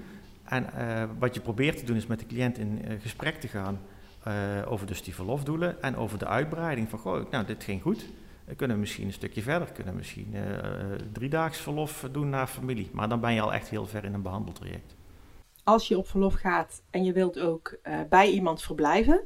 En 0.43 0.67
uh, 0.77 1.03
wat 1.19 1.33
je 1.33 1.41
probeert 1.41 1.77
te 1.77 1.85
doen 1.85 1.95
is 1.95 2.07
met 2.07 2.19
de 2.19 2.25
cliënt 2.25 2.57
in 2.57 2.81
gesprek 3.01 3.39
te 3.39 3.47
gaan 3.47 3.79
uh, 4.27 4.71
over 4.71 4.87
dus 4.87 5.03
die 5.03 5.15
verlofdoelen 5.15 5.81
en 5.81 5.95
over 5.95 6.17
de 6.17 6.27
uitbreiding 6.27 6.89
van, 6.89 6.99
goh, 6.99 7.31
nou 7.31 7.45
dit 7.45 7.63
ging 7.63 7.81
goed. 7.81 8.05
We 8.45 8.55
kunnen 8.55 8.79
misschien 8.79 9.05
een 9.07 9.13
stukje 9.13 9.41
verder, 9.41 9.71
kunnen 9.71 9.95
misschien 9.95 10.33
uh, 10.33 10.41
driedaags 11.11 11.57
verlof 11.57 12.07
doen 12.11 12.29
naar 12.29 12.47
familie. 12.47 12.89
Maar 12.93 13.09
dan 13.09 13.19
ben 13.19 13.33
je 13.33 13.41
al 13.41 13.53
echt 13.53 13.69
heel 13.69 13.85
ver 13.85 14.03
in 14.03 14.13
een 14.13 14.21
behandeltraject. 14.21 14.95
Als 15.63 15.87
je 15.87 15.97
op 15.97 16.07
verlof 16.07 16.33
gaat 16.33 16.83
en 16.89 17.03
je 17.03 17.13
wilt 17.13 17.39
ook 17.39 17.77
uh, 17.83 17.99
bij 18.09 18.29
iemand 18.29 18.61
verblijven, 18.61 19.23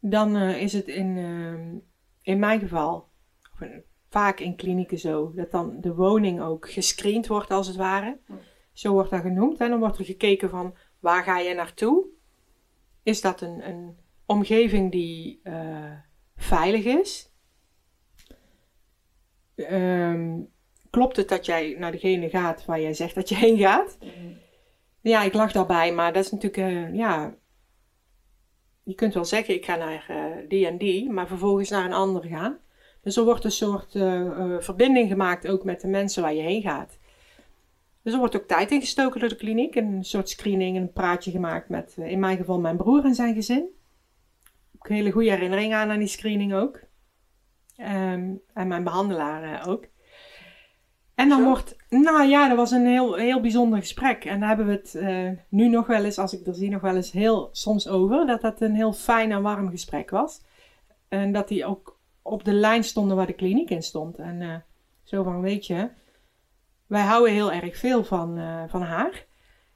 dan 0.00 0.36
is 0.36 0.72
het 0.72 0.86
in, 0.86 1.16
in 2.22 2.38
mijn 2.38 2.60
geval, 2.60 3.08
vaak 4.08 4.40
in 4.40 4.56
klinieken 4.56 4.98
zo. 4.98 5.32
Dat 5.34 5.50
dan 5.50 5.80
de 5.80 5.94
woning 5.94 6.40
ook 6.40 6.70
gescreend 6.70 7.26
wordt 7.26 7.50
als 7.50 7.66
het 7.66 7.76
ware. 7.76 8.18
Zo 8.72 8.92
wordt 8.92 9.10
dat 9.10 9.20
genoemd. 9.20 9.60
En 9.60 9.70
dan 9.70 9.78
wordt 9.78 9.98
er 9.98 10.04
gekeken 10.04 10.50
van 10.50 10.74
waar 10.98 11.22
ga 11.22 11.38
je 11.38 11.54
naartoe? 11.54 12.09
Is 13.10 13.20
dat 13.20 13.40
een, 13.40 13.68
een 13.68 13.96
omgeving 14.26 14.90
die 14.90 15.40
uh, 15.44 15.92
veilig 16.36 16.84
is? 16.84 17.32
Um, 19.56 20.48
klopt 20.90 21.16
het 21.16 21.28
dat 21.28 21.46
jij 21.46 21.76
naar 21.78 21.92
degene 21.92 22.28
gaat 22.28 22.64
waar 22.64 22.80
jij 22.80 22.94
zegt 22.94 23.14
dat 23.14 23.28
je 23.28 23.34
heen 23.34 23.58
gaat? 23.58 23.98
Ja, 25.00 25.22
ik 25.22 25.32
lach 25.32 25.52
daarbij, 25.52 25.92
maar 25.92 26.12
dat 26.12 26.24
is 26.24 26.30
natuurlijk, 26.30 26.72
uh, 26.72 26.94
ja, 26.94 27.34
je 28.82 28.94
kunt 28.94 29.14
wel 29.14 29.24
zeggen 29.24 29.54
ik 29.54 29.64
ga 29.64 29.76
naar 29.76 30.06
uh, 30.10 30.48
die 30.48 30.66
en 30.66 30.78
die, 30.78 31.10
maar 31.10 31.26
vervolgens 31.26 31.70
naar 31.70 31.84
een 31.84 31.92
ander 31.92 32.24
gaan. 32.24 32.58
Dus 33.02 33.16
er 33.16 33.24
wordt 33.24 33.44
een 33.44 33.50
soort 33.50 33.92
verbinding 34.64 35.08
gemaakt 35.08 35.48
ook 35.48 35.64
met 35.64 35.80
de 35.80 35.88
mensen 35.88 36.22
waar 36.22 36.34
je 36.34 36.42
heen 36.42 36.62
gaat. 36.62 36.98
Dus 38.02 38.12
er 38.12 38.18
wordt 38.18 38.36
ook 38.36 38.46
tijd 38.46 38.70
ingestoken 38.70 39.20
door 39.20 39.28
de 39.28 39.36
kliniek. 39.36 39.74
Een 39.74 40.04
soort 40.04 40.28
screening, 40.28 40.76
een 40.76 40.92
praatje 40.92 41.30
gemaakt 41.30 41.68
met 41.68 41.96
in 41.96 42.18
mijn 42.18 42.36
geval 42.36 42.60
mijn 42.60 42.76
broer 42.76 43.04
en 43.04 43.14
zijn 43.14 43.34
gezin. 43.34 43.68
Ik 44.72 44.82
heb 44.82 44.90
een 44.90 44.96
hele 44.96 45.10
goede 45.10 45.30
herinnering 45.30 45.74
aan 45.74 45.90
aan 45.90 45.98
die 45.98 46.08
screening 46.08 46.54
ook. 46.54 46.80
Um, 47.76 48.40
en 48.54 48.68
mijn 48.68 48.84
behandelaar 48.84 49.68
ook. 49.68 49.86
En 51.14 51.28
dan 51.28 51.44
wordt, 51.44 51.76
nou 51.88 52.28
ja, 52.28 52.48
dat 52.48 52.56
was 52.56 52.70
een 52.70 52.86
heel, 52.86 53.14
heel 53.14 53.40
bijzonder 53.40 53.78
gesprek. 53.78 54.24
En 54.24 54.40
daar 54.40 54.48
hebben 54.48 54.66
we 54.66 54.72
het 54.72 54.94
uh, 54.94 55.30
nu 55.48 55.68
nog 55.68 55.86
wel 55.86 56.04
eens, 56.04 56.18
als 56.18 56.32
ik 56.32 56.46
er 56.46 56.54
zie, 56.54 56.70
nog 56.70 56.80
wel 56.80 56.96
eens 56.96 57.12
heel 57.12 57.48
soms 57.52 57.88
over. 57.88 58.26
Dat 58.26 58.40
dat 58.40 58.60
een 58.60 58.74
heel 58.74 58.92
fijn 58.92 59.32
en 59.32 59.42
warm 59.42 59.70
gesprek 59.70 60.10
was. 60.10 60.42
En 61.08 61.32
dat 61.32 61.48
die 61.48 61.64
ook 61.64 61.98
op 62.22 62.44
de 62.44 62.52
lijn 62.52 62.84
stonden 62.84 63.16
waar 63.16 63.26
de 63.26 63.32
kliniek 63.32 63.70
in 63.70 63.82
stond. 63.82 64.18
En 64.18 64.40
uh, 64.40 64.54
zo 65.02 65.22
van, 65.22 65.40
weet 65.40 65.66
je, 65.66 65.88
wij 66.90 67.02
houden 67.02 67.32
heel 67.32 67.52
erg 67.52 67.76
veel 67.76 68.04
van, 68.04 68.38
uh, 68.38 68.62
van 68.68 68.82
haar. 68.82 69.26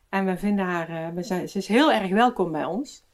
En 0.09 0.26
we 0.26 0.37
vinden 0.37 0.64
haar, 0.64 1.14
we 1.14 1.23
zijn, 1.23 1.49
ze 1.49 1.59
is 1.59 1.68
heel 1.68 1.92
erg 1.92 2.11
welkom 2.11 2.52
bij 2.52 2.64
ons. 2.64 3.04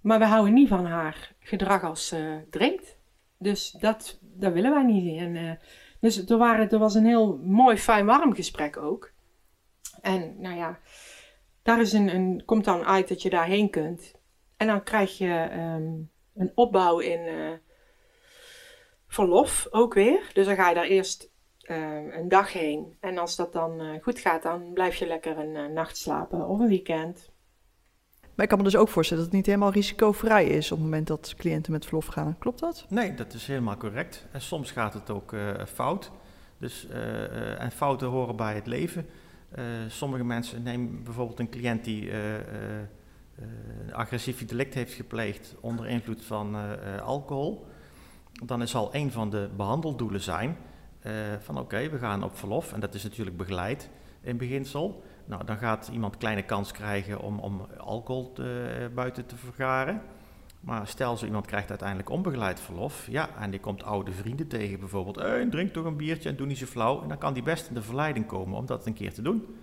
Maar 0.00 0.18
we 0.18 0.24
houden 0.24 0.54
niet 0.54 0.68
van 0.68 0.86
haar 0.86 1.34
gedrag 1.38 1.82
als 1.82 2.06
ze 2.06 2.46
drinkt. 2.50 2.98
Dus 3.38 3.70
dat, 3.70 4.18
dat 4.20 4.52
willen 4.52 4.70
wij 4.70 4.82
niet. 4.82 5.18
En 5.18 5.58
dus 6.00 6.28
er, 6.28 6.36
waren, 6.36 6.70
er 6.70 6.78
was 6.78 6.94
een 6.94 7.06
heel 7.06 7.36
mooi, 7.36 7.76
fijn, 7.76 8.06
warm 8.06 8.34
gesprek 8.34 8.76
ook. 8.76 9.12
En 10.00 10.40
nou 10.40 10.56
ja, 10.56 10.78
daar 11.62 11.80
is 11.80 11.92
een, 11.92 12.14
een, 12.14 12.42
komt 12.44 12.64
dan 12.64 12.84
uit 12.84 13.08
dat 13.08 13.22
je 13.22 13.30
daarheen 13.30 13.70
kunt. 13.70 14.14
En 14.56 14.66
dan 14.66 14.82
krijg 14.82 15.18
je 15.18 15.48
um, 15.52 16.10
een 16.34 16.52
opbouw 16.54 16.98
in 16.98 17.20
verlof 19.06 19.66
ook 19.70 19.94
weer. 19.94 20.30
Dus 20.32 20.46
dan 20.46 20.56
ga 20.56 20.68
je 20.68 20.74
daar 20.74 20.84
eerst 20.84 21.34
uh, 21.70 22.16
een 22.16 22.28
dag 22.28 22.52
heen. 22.52 22.96
En 23.00 23.18
als 23.18 23.36
dat 23.36 23.52
dan 23.52 23.80
uh, 23.80 24.02
goed 24.02 24.18
gaat, 24.18 24.42
dan 24.42 24.72
blijf 24.72 24.96
je 24.96 25.06
lekker 25.06 25.38
een 25.38 25.72
nacht 25.72 25.96
slapen 25.96 26.46
of 26.46 26.58
een 26.58 26.68
weekend. 26.68 27.30
Maar 28.36 28.44
ik 28.44 28.50
kan 28.50 28.58
me 28.58 28.64
dus 28.64 28.76
ook 28.76 28.88
voorstellen 28.88 29.22
dat 29.22 29.32
het 29.32 29.42
niet 29.42 29.54
helemaal 29.54 29.72
risicovrij 29.72 30.46
is 30.46 30.72
op 30.72 30.78
het 30.78 30.86
moment 30.86 31.06
dat 31.06 31.34
cliënten 31.36 31.72
met 31.72 31.84
verlof 31.84 32.06
gaan. 32.06 32.36
Klopt 32.38 32.60
dat? 32.60 32.86
Nee, 32.88 33.14
dat 33.14 33.32
is 33.32 33.46
helemaal 33.46 33.76
correct. 33.76 34.26
En 34.32 34.40
soms 34.40 34.70
gaat 34.70 34.94
het 34.94 35.10
ook 35.10 35.32
uh, 35.32 35.50
fout. 35.66 36.10
Dus, 36.58 36.86
uh, 36.90 37.60
en 37.60 37.70
fouten 37.70 38.08
horen 38.08 38.36
bij 38.36 38.54
het 38.54 38.66
leven. 38.66 39.06
Uh, 39.58 39.64
sommige 39.88 40.24
mensen 40.24 40.62
nemen 40.62 41.02
bijvoorbeeld 41.04 41.38
een 41.38 41.50
cliënt 41.50 41.84
die 41.84 42.12
een 42.12 43.92
agressief 43.92 44.44
delict 44.44 44.74
heeft 44.74 44.92
gepleegd 44.92 45.54
onder 45.60 45.86
invloed 45.86 46.24
van 46.24 46.56
alcohol. 47.00 47.66
Dan 48.44 48.62
is 48.62 48.74
al 48.74 48.94
een 48.94 49.12
van 49.12 49.30
de 49.30 49.48
behandeldoelen 49.56 50.20
zijn 50.20 50.56
van 51.40 51.58
oké, 51.58 51.88
we 51.88 51.98
gaan 51.98 52.22
op 52.22 52.36
verlof. 52.36 52.72
En 52.72 52.80
dat 52.80 52.94
is 52.94 53.02
natuurlijk 53.02 53.36
begeleid 53.36 53.90
in 54.20 54.36
beginsel. 54.36 55.02
Nou, 55.26 55.44
dan 55.44 55.56
gaat 55.56 55.88
iemand 55.92 56.16
kleine 56.16 56.42
kans 56.42 56.72
krijgen 56.72 57.20
om, 57.20 57.38
om 57.38 57.66
alcohol 57.78 58.32
eh, 58.36 58.44
buiten 58.94 59.26
te 59.26 59.36
vergaren. 59.36 60.02
Maar 60.60 60.86
stel 60.86 61.16
zo 61.16 61.24
iemand 61.24 61.46
krijgt 61.46 61.68
uiteindelijk 61.68 62.10
onbegeleid 62.10 62.60
verlof, 62.60 63.06
ja, 63.10 63.28
en 63.40 63.50
die 63.50 63.60
komt 63.60 63.82
oude 63.82 64.12
vrienden 64.12 64.48
tegen 64.48 64.80
bijvoorbeeld, 64.80 65.16
hey, 65.16 65.46
drink 65.46 65.72
toch 65.72 65.84
een 65.84 65.96
biertje 65.96 66.28
en 66.28 66.36
doe 66.36 66.46
niet 66.46 66.58
zo 66.58 66.66
flauw. 66.66 67.02
En 67.02 67.08
dan 67.08 67.18
kan 67.18 67.32
die 67.32 67.42
best 67.42 67.68
in 67.68 67.74
de 67.74 67.82
verleiding 67.82 68.26
komen 68.26 68.58
om 68.58 68.66
dat 68.66 68.86
een 68.86 68.94
keer 68.94 69.14
te 69.14 69.22
doen. 69.22 69.56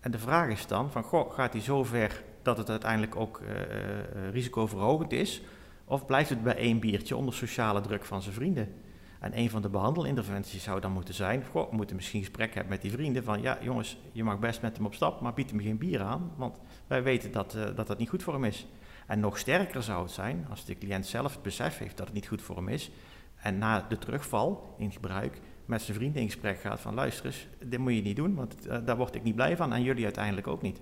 En 0.00 0.10
de 0.10 0.18
vraag 0.18 0.48
is 0.48 0.66
dan 0.66 0.90
van, 0.90 1.02
goh, 1.02 1.32
gaat 1.32 1.52
hij 1.52 1.62
zo 1.62 1.84
ver 1.84 2.22
dat 2.42 2.56
het 2.56 2.70
uiteindelijk 2.70 3.16
ook 3.16 3.40
uh, 3.40 4.30
risicoverhogend 4.30 5.12
is? 5.12 5.42
Of 5.84 6.06
blijft 6.06 6.30
het 6.30 6.42
bij 6.42 6.56
één 6.56 6.80
biertje 6.80 7.16
onder 7.16 7.34
sociale 7.34 7.80
druk 7.80 8.04
van 8.04 8.22
zijn 8.22 8.34
vrienden? 8.34 8.74
En 9.20 9.38
een 9.38 9.50
van 9.50 9.62
de 9.62 9.68
behandelinterventies 9.68 10.62
zou 10.62 10.80
dan 10.80 10.92
moeten 10.92 11.14
zijn: 11.14 11.44
goh, 11.44 11.70
we 11.70 11.76
moeten 11.76 11.96
misschien 11.96 12.20
gesprek 12.20 12.54
hebben 12.54 12.72
met 12.72 12.82
die 12.82 12.90
vrienden. 12.90 13.24
Van 13.24 13.42
ja, 13.42 13.58
jongens, 13.62 13.98
je 14.12 14.24
mag 14.24 14.38
best 14.38 14.62
met 14.62 14.76
hem 14.76 14.86
op 14.86 14.94
stap, 14.94 15.20
maar 15.20 15.34
bied 15.34 15.50
hem 15.50 15.60
geen 15.60 15.78
bier 15.78 16.02
aan. 16.02 16.32
Want 16.36 16.60
wij 16.86 17.02
weten 17.02 17.32
dat, 17.32 17.54
uh, 17.54 17.76
dat 17.76 17.86
dat 17.86 17.98
niet 17.98 18.08
goed 18.08 18.22
voor 18.22 18.32
hem 18.32 18.44
is. 18.44 18.66
En 19.06 19.20
nog 19.20 19.38
sterker 19.38 19.82
zou 19.82 20.02
het 20.02 20.10
zijn 20.10 20.46
als 20.50 20.64
de 20.64 20.78
cliënt 20.78 21.06
zelf 21.06 21.32
het 21.32 21.42
besef 21.42 21.78
heeft 21.78 21.96
dat 21.96 22.06
het 22.06 22.14
niet 22.14 22.28
goed 22.28 22.42
voor 22.42 22.56
hem 22.56 22.68
is. 22.68 22.90
En 23.36 23.58
na 23.58 23.86
de 23.88 23.98
terugval 23.98 24.74
in 24.78 24.92
gebruik 24.92 25.40
met 25.64 25.82
zijn 25.82 25.96
vrienden 25.96 26.20
in 26.20 26.26
gesprek 26.26 26.60
gaat: 26.60 26.80
van 26.80 26.94
luister 26.94 27.26
eens, 27.26 27.48
dit 27.64 27.78
moet 27.78 27.94
je 27.94 28.02
niet 28.02 28.16
doen, 28.16 28.34
want 28.34 28.66
uh, 28.66 28.78
daar 28.84 28.96
word 28.96 29.14
ik 29.14 29.22
niet 29.22 29.34
blij 29.34 29.56
van 29.56 29.72
en 29.72 29.82
jullie 29.82 30.04
uiteindelijk 30.04 30.46
ook 30.46 30.62
niet. 30.62 30.80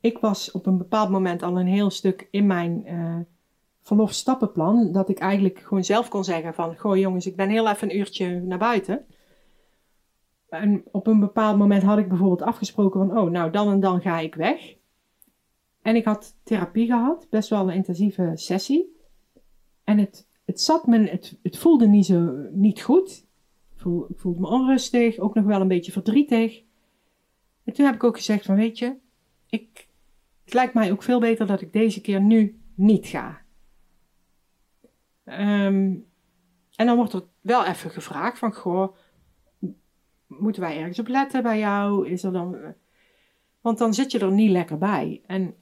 Ik 0.00 0.18
was 0.18 0.50
op 0.50 0.66
een 0.66 0.78
bepaald 0.78 1.10
moment 1.10 1.42
al 1.42 1.58
een 1.58 1.66
heel 1.66 1.90
stuk 1.90 2.28
in 2.30 2.46
mijn. 2.46 2.86
Uh 2.86 3.16
verlofstappenplan. 3.86 4.92
Dat 4.92 5.08
ik 5.08 5.18
eigenlijk 5.18 5.58
gewoon 5.58 5.84
zelf 5.84 6.08
kon 6.08 6.24
zeggen 6.24 6.54
van... 6.54 6.78
Goh 6.78 6.96
jongens, 6.96 7.26
ik 7.26 7.36
ben 7.36 7.48
heel 7.48 7.68
even 7.68 7.90
een 7.90 7.96
uurtje 7.96 8.40
naar 8.40 8.58
buiten. 8.58 9.06
En 10.48 10.82
op 10.90 11.06
een 11.06 11.20
bepaald 11.20 11.58
moment 11.58 11.82
had 11.82 11.98
ik 11.98 12.08
bijvoorbeeld 12.08 12.42
afgesproken 12.42 13.06
van... 13.06 13.18
Oh, 13.18 13.30
nou 13.30 13.50
dan 13.50 13.70
en 13.70 13.80
dan 13.80 14.00
ga 14.00 14.18
ik 14.18 14.34
weg. 14.34 14.74
En 15.82 15.96
ik 15.96 16.04
had 16.04 16.36
therapie 16.42 16.86
gehad. 16.86 17.26
Best 17.30 17.48
wel 17.48 17.68
een 17.68 17.74
intensieve 17.74 18.30
sessie. 18.34 18.96
En 19.84 19.98
het, 19.98 20.26
het 20.44 20.60
zat 20.60 20.86
me... 20.86 20.98
Het, 20.98 21.38
het 21.42 21.58
voelde 21.58 21.86
niet 21.86 22.06
zo... 22.06 22.46
Niet 22.50 22.82
goed. 22.82 23.26
Ik, 23.74 23.80
voel, 23.80 24.06
ik 24.08 24.18
voelde 24.18 24.40
me 24.40 24.48
onrustig. 24.48 25.18
Ook 25.18 25.34
nog 25.34 25.44
wel 25.44 25.60
een 25.60 25.68
beetje 25.68 25.92
verdrietig. 25.92 26.62
En 27.64 27.72
toen 27.72 27.86
heb 27.86 27.94
ik 27.94 28.04
ook 28.04 28.16
gezegd 28.16 28.44
van... 28.44 28.56
Weet 28.56 28.78
je... 28.78 28.96
Ik, 29.48 29.88
het 30.44 30.54
lijkt 30.54 30.74
mij 30.74 30.92
ook 30.92 31.02
veel 31.02 31.20
beter 31.20 31.46
dat 31.46 31.60
ik 31.60 31.72
deze 31.72 32.00
keer 32.00 32.20
nu 32.20 32.60
niet 32.74 33.06
ga. 33.06 33.44
Um, 35.26 36.06
en 36.76 36.86
dan 36.86 36.96
wordt 36.96 37.12
er 37.12 37.24
wel 37.40 37.64
even 37.64 37.90
gevraagd 37.90 38.38
van, 38.38 38.54
goh, 38.54 38.96
moeten 40.26 40.62
wij 40.62 40.78
ergens 40.78 40.98
op 40.98 41.08
letten 41.08 41.42
bij 41.42 41.58
jou? 41.58 42.08
Is 42.08 42.22
er 42.22 42.32
dan... 42.32 42.56
Want 43.60 43.78
dan 43.78 43.94
zit 43.94 44.12
je 44.12 44.18
er 44.18 44.32
niet 44.32 44.50
lekker 44.50 44.78
bij. 44.78 45.22
En 45.26 45.54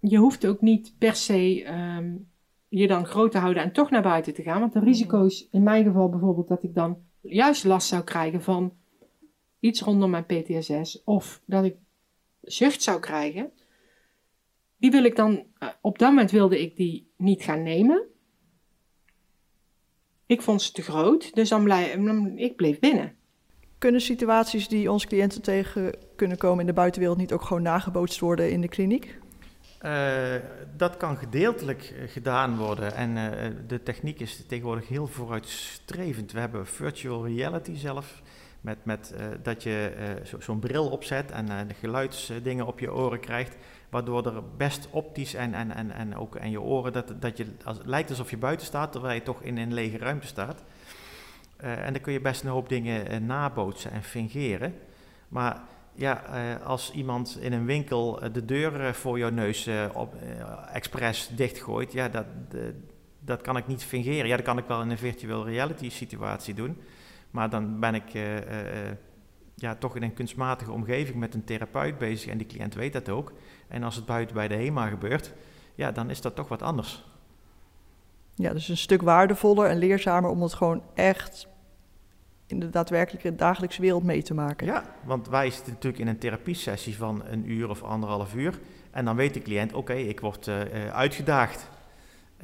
je 0.00 0.18
hoeft 0.18 0.46
ook 0.46 0.60
niet 0.60 0.94
per 0.98 1.14
se 1.14 1.66
um, 1.96 2.28
je 2.68 2.86
dan 2.86 3.06
groot 3.06 3.32
te 3.32 3.38
houden 3.38 3.62
en 3.62 3.72
toch 3.72 3.90
naar 3.90 4.02
buiten 4.02 4.34
te 4.34 4.42
gaan. 4.42 4.60
Want 4.60 4.72
de 4.72 4.80
risico's, 4.80 5.48
in 5.50 5.62
mijn 5.62 5.84
geval 5.84 6.08
bijvoorbeeld, 6.08 6.48
dat 6.48 6.62
ik 6.62 6.74
dan 6.74 6.98
juist 7.20 7.64
last 7.64 7.88
zou 7.88 8.02
krijgen 8.02 8.42
van 8.42 8.72
iets 9.60 9.80
rondom 9.80 10.10
mijn 10.10 10.26
PTSS. 10.26 11.02
Of 11.04 11.42
dat 11.44 11.64
ik 11.64 11.76
zucht 12.40 12.82
zou 12.82 13.00
krijgen. 13.00 13.50
Die 14.76 14.90
wil 14.90 15.04
ik 15.04 15.16
dan, 15.16 15.44
eh, 15.58 15.68
op 15.80 15.98
dat 15.98 16.08
moment 16.08 16.30
wilde 16.30 16.60
ik 16.60 16.76
die 16.76 17.10
niet 17.16 17.42
gaan 17.42 17.62
nemen. 17.62 18.02
Ik 20.26 20.42
vond 20.42 20.62
ze 20.62 20.72
te 20.72 20.82
groot, 20.82 21.34
dus 21.34 21.48
dan 21.48 21.64
blijf, 21.64 21.94
ik 22.36 22.56
bleef 22.56 22.78
binnen. 22.78 23.12
Kunnen 23.78 24.00
situaties 24.00 24.68
die 24.68 24.90
onze 24.90 25.06
cliënten 25.06 25.42
tegen 25.42 25.92
kunnen 26.16 26.36
komen 26.36 26.60
in 26.60 26.66
de 26.66 26.72
buitenwereld 26.72 27.18
niet 27.18 27.32
ook 27.32 27.42
gewoon 27.42 27.62
nagebootst 27.62 28.20
worden 28.20 28.50
in 28.50 28.60
de 28.60 28.68
kliniek? 28.68 29.18
Uh, 29.82 30.34
dat 30.76 30.96
kan 30.96 31.16
gedeeltelijk 31.16 31.82
eh, 31.82 32.08
gedaan 32.08 32.56
worden 32.56 32.94
en 32.94 33.16
uh, 33.16 33.50
de 33.66 33.82
techniek 33.82 34.20
is 34.20 34.46
tegenwoordig 34.46 34.88
heel 34.88 35.06
vooruitstrevend. 35.06 36.32
We 36.32 36.40
hebben 36.40 36.66
virtual 36.66 37.26
reality 37.26 37.76
zelf, 37.76 38.22
met, 38.60 38.84
met 38.84 39.14
uh, 39.14 39.26
dat 39.42 39.62
je 39.62 39.92
zo'n 40.22 40.42
zo 40.42 40.54
bril 40.54 40.88
opzet 40.88 41.30
en 41.30 41.46
de 41.46 41.74
geluidsdingen 41.74 42.66
op 42.66 42.80
je 42.80 42.92
oren 42.92 43.20
krijgt. 43.20 43.56
Waardoor 43.94 44.26
er 44.26 44.42
best 44.56 44.88
optisch 44.90 45.34
en, 45.34 45.54
en, 45.54 45.70
en, 45.70 45.90
en 45.90 46.16
ook 46.16 46.34
en 46.34 46.50
je 46.50 46.60
oren, 46.60 46.92
dat, 46.92 47.14
dat 47.20 47.36
je, 47.36 47.46
als, 47.64 47.78
lijkt 47.84 48.10
alsof 48.10 48.30
je 48.30 48.36
buiten 48.36 48.66
staat, 48.66 48.92
terwijl 48.92 49.14
je 49.14 49.22
toch 49.22 49.42
in 49.42 49.58
een 49.58 49.74
lege 49.74 49.98
ruimte 49.98 50.26
staat. 50.26 50.62
Uh, 51.60 51.86
en 51.86 51.92
dan 51.92 52.02
kun 52.02 52.12
je 52.12 52.20
best 52.20 52.42
een 52.42 52.50
hoop 52.50 52.68
dingen 52.68 53.12
uh, 53.12 53.18
nabootsen 53.18 53.90
en 53.90 54.02
fingeren. 54.02 54.74
Maar 55.28 55.62
ja, 55.94 56.22
uh, 56.34 56.66
als 56.66 56.92
iemand 56.92 57.38
in 57.40 57.52
een 57.52 57.66
winkel 57.66 58.20
de 58.32 58.44
deur 58.44 58.94
voor 58.94 59.18
jouw 59.18 59.30
neus 59.30 59.68
op, 59.92 60.14
expres 60.72 61.30
dichtgooit, 61.36 61.92
ja, 61.92 62.08
dat, 62.08 62.26
dat 63.20 63.40
kan 63.40 63.56
ik 63.56 63.66
niet 63.66 63.84
fingeren. 63.84 64.26
Ja, 64.26 64.36
dat 64.36 64.44
kan 64.44 64.58
ik 64.58 64.66
wel 64.66 64.82
in 64.82 64.90
een 64.90 64.98
virtual 64.98 65.46
reality 65.46 65.90
situatie 65.90 66.54
doen. 66.54 66.80
Maar 67.30 67.50
dan 67.50 67.80
ben 67.80 67.94
ik 67.94 68.12
ja, 69.54 69.74
toch 69.74 69.96
in 69.96 70.02
een 70.02 70.14
kunstmatige 70.14 70.72
omgeving 70.72 71.18
met 71.18 71.34
een 71.34 71.44
therapeut 71.44 71.98
bezig 71.98 72.30
en 72.30 72.38
die 72.38 72.46
cliënt 72.46 72.74
weet 72.74 72.92
dat 72.92 73.08
ook. 73.08 73.32
En 73.68 73.82
als 73.82 73.96
het 73.96 74.06
buiten 74.06 74.34
bij 74.34 74.48
de 74.48 74.54
HEMA 74.54 74.86
gebeurt, 74.86 75.32
ja, 75.74 75.92
dan 75.92 76.10
is 76.10 76.20
dat 76.20 76.34
toch 76.34 76.48
wat 76.48 76.62
anders. 76.62 77.04
Ja, 78.34 78.52
dus 78.52 78.68
een 78.68 78.76
stuk 78.76 79.02
waardevoller 79.02 79.68
en 79.68 79.78
leerzamer 79.78 80.30
om 80.30 80.42
het 80.42 80.54
gewoon 80.54 80.82
echt 80.94 81.48
in 82.46 82.60
de 82.60 82.70
daadwerkelijke 82.70 83.34
dagelijkse 83.34 83.80
wereld 83.80 84.02
mee 84.02 84.22
te 84.22 84.34
maken. 84.34 84.66
Ja, 84.66 84.84
want 85.04 85.28
wij 85.28 85.50
zitten 85.50 85.72
natuurlijk 85.72 86.02
in 86.02 86.08
een 86.08 86.18
therapiesessie 86.18 86.96
van 86.96 87.22
een 87.24 87.50
uur 87.50 87.68
of 87.68 87.82
anderhalf 87.82 88.34
uur. 88.34 88.58
En 88.90 89.04
dan 89.04 89.16
weet 89.16 89.34
de 89.34 89.42
cliënt, 89.42 89.72
oké, 89.72 89.94
ik 89.94 90.20
word 90.20 90.46
uh, 90.46 90.60
uitgedaagd. 90.92 91.70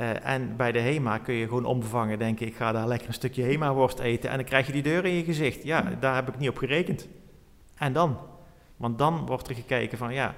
Uh, 0.00 0.26
en 0.26 0.56
bij 0.56 0.72
de 0.72 0.78
HEMA 0.78 1.18
kun 1.18 1.34
je 1.34 1.48
gewoon 1.48 1.64
onbevangen 1.64 2.18
denken, 2.18 2.46
ik 2.46 2.54
ga 2.54 2.72
daar 2.72 2.86
lekker 2.86 3.08
een 3.08 3.14
stukje 3.14 3.42
HEMA-worst 3.42 3.98
eten. 3.98 4.30
En 4.30 4.36
dan 4.36 4.44
krijg 4.44 4.66
je 4.66 4.72
die 4.72 4.82
deur 4.82 5.04
in 5.04 5.14
je 5.14 5.24
gezicht. 5.24 5.62
Ja, 5.62 5.92
daar 6.00 6.14
heb 6.14 6.28
ik 6.28 6.38
niet 6.38 6.48
op 6.48 6.58
gerekend. 6.58 7.08
En 7.76 7.92
dan? 7.92 8.18
Want 8.76 8.98
dan 8.98 9.26
wordt 9.26 9.48
er 9.48 9.54
gekeken 9.54 9.98
van, 9.98 10.14
ja, 10.14 10.34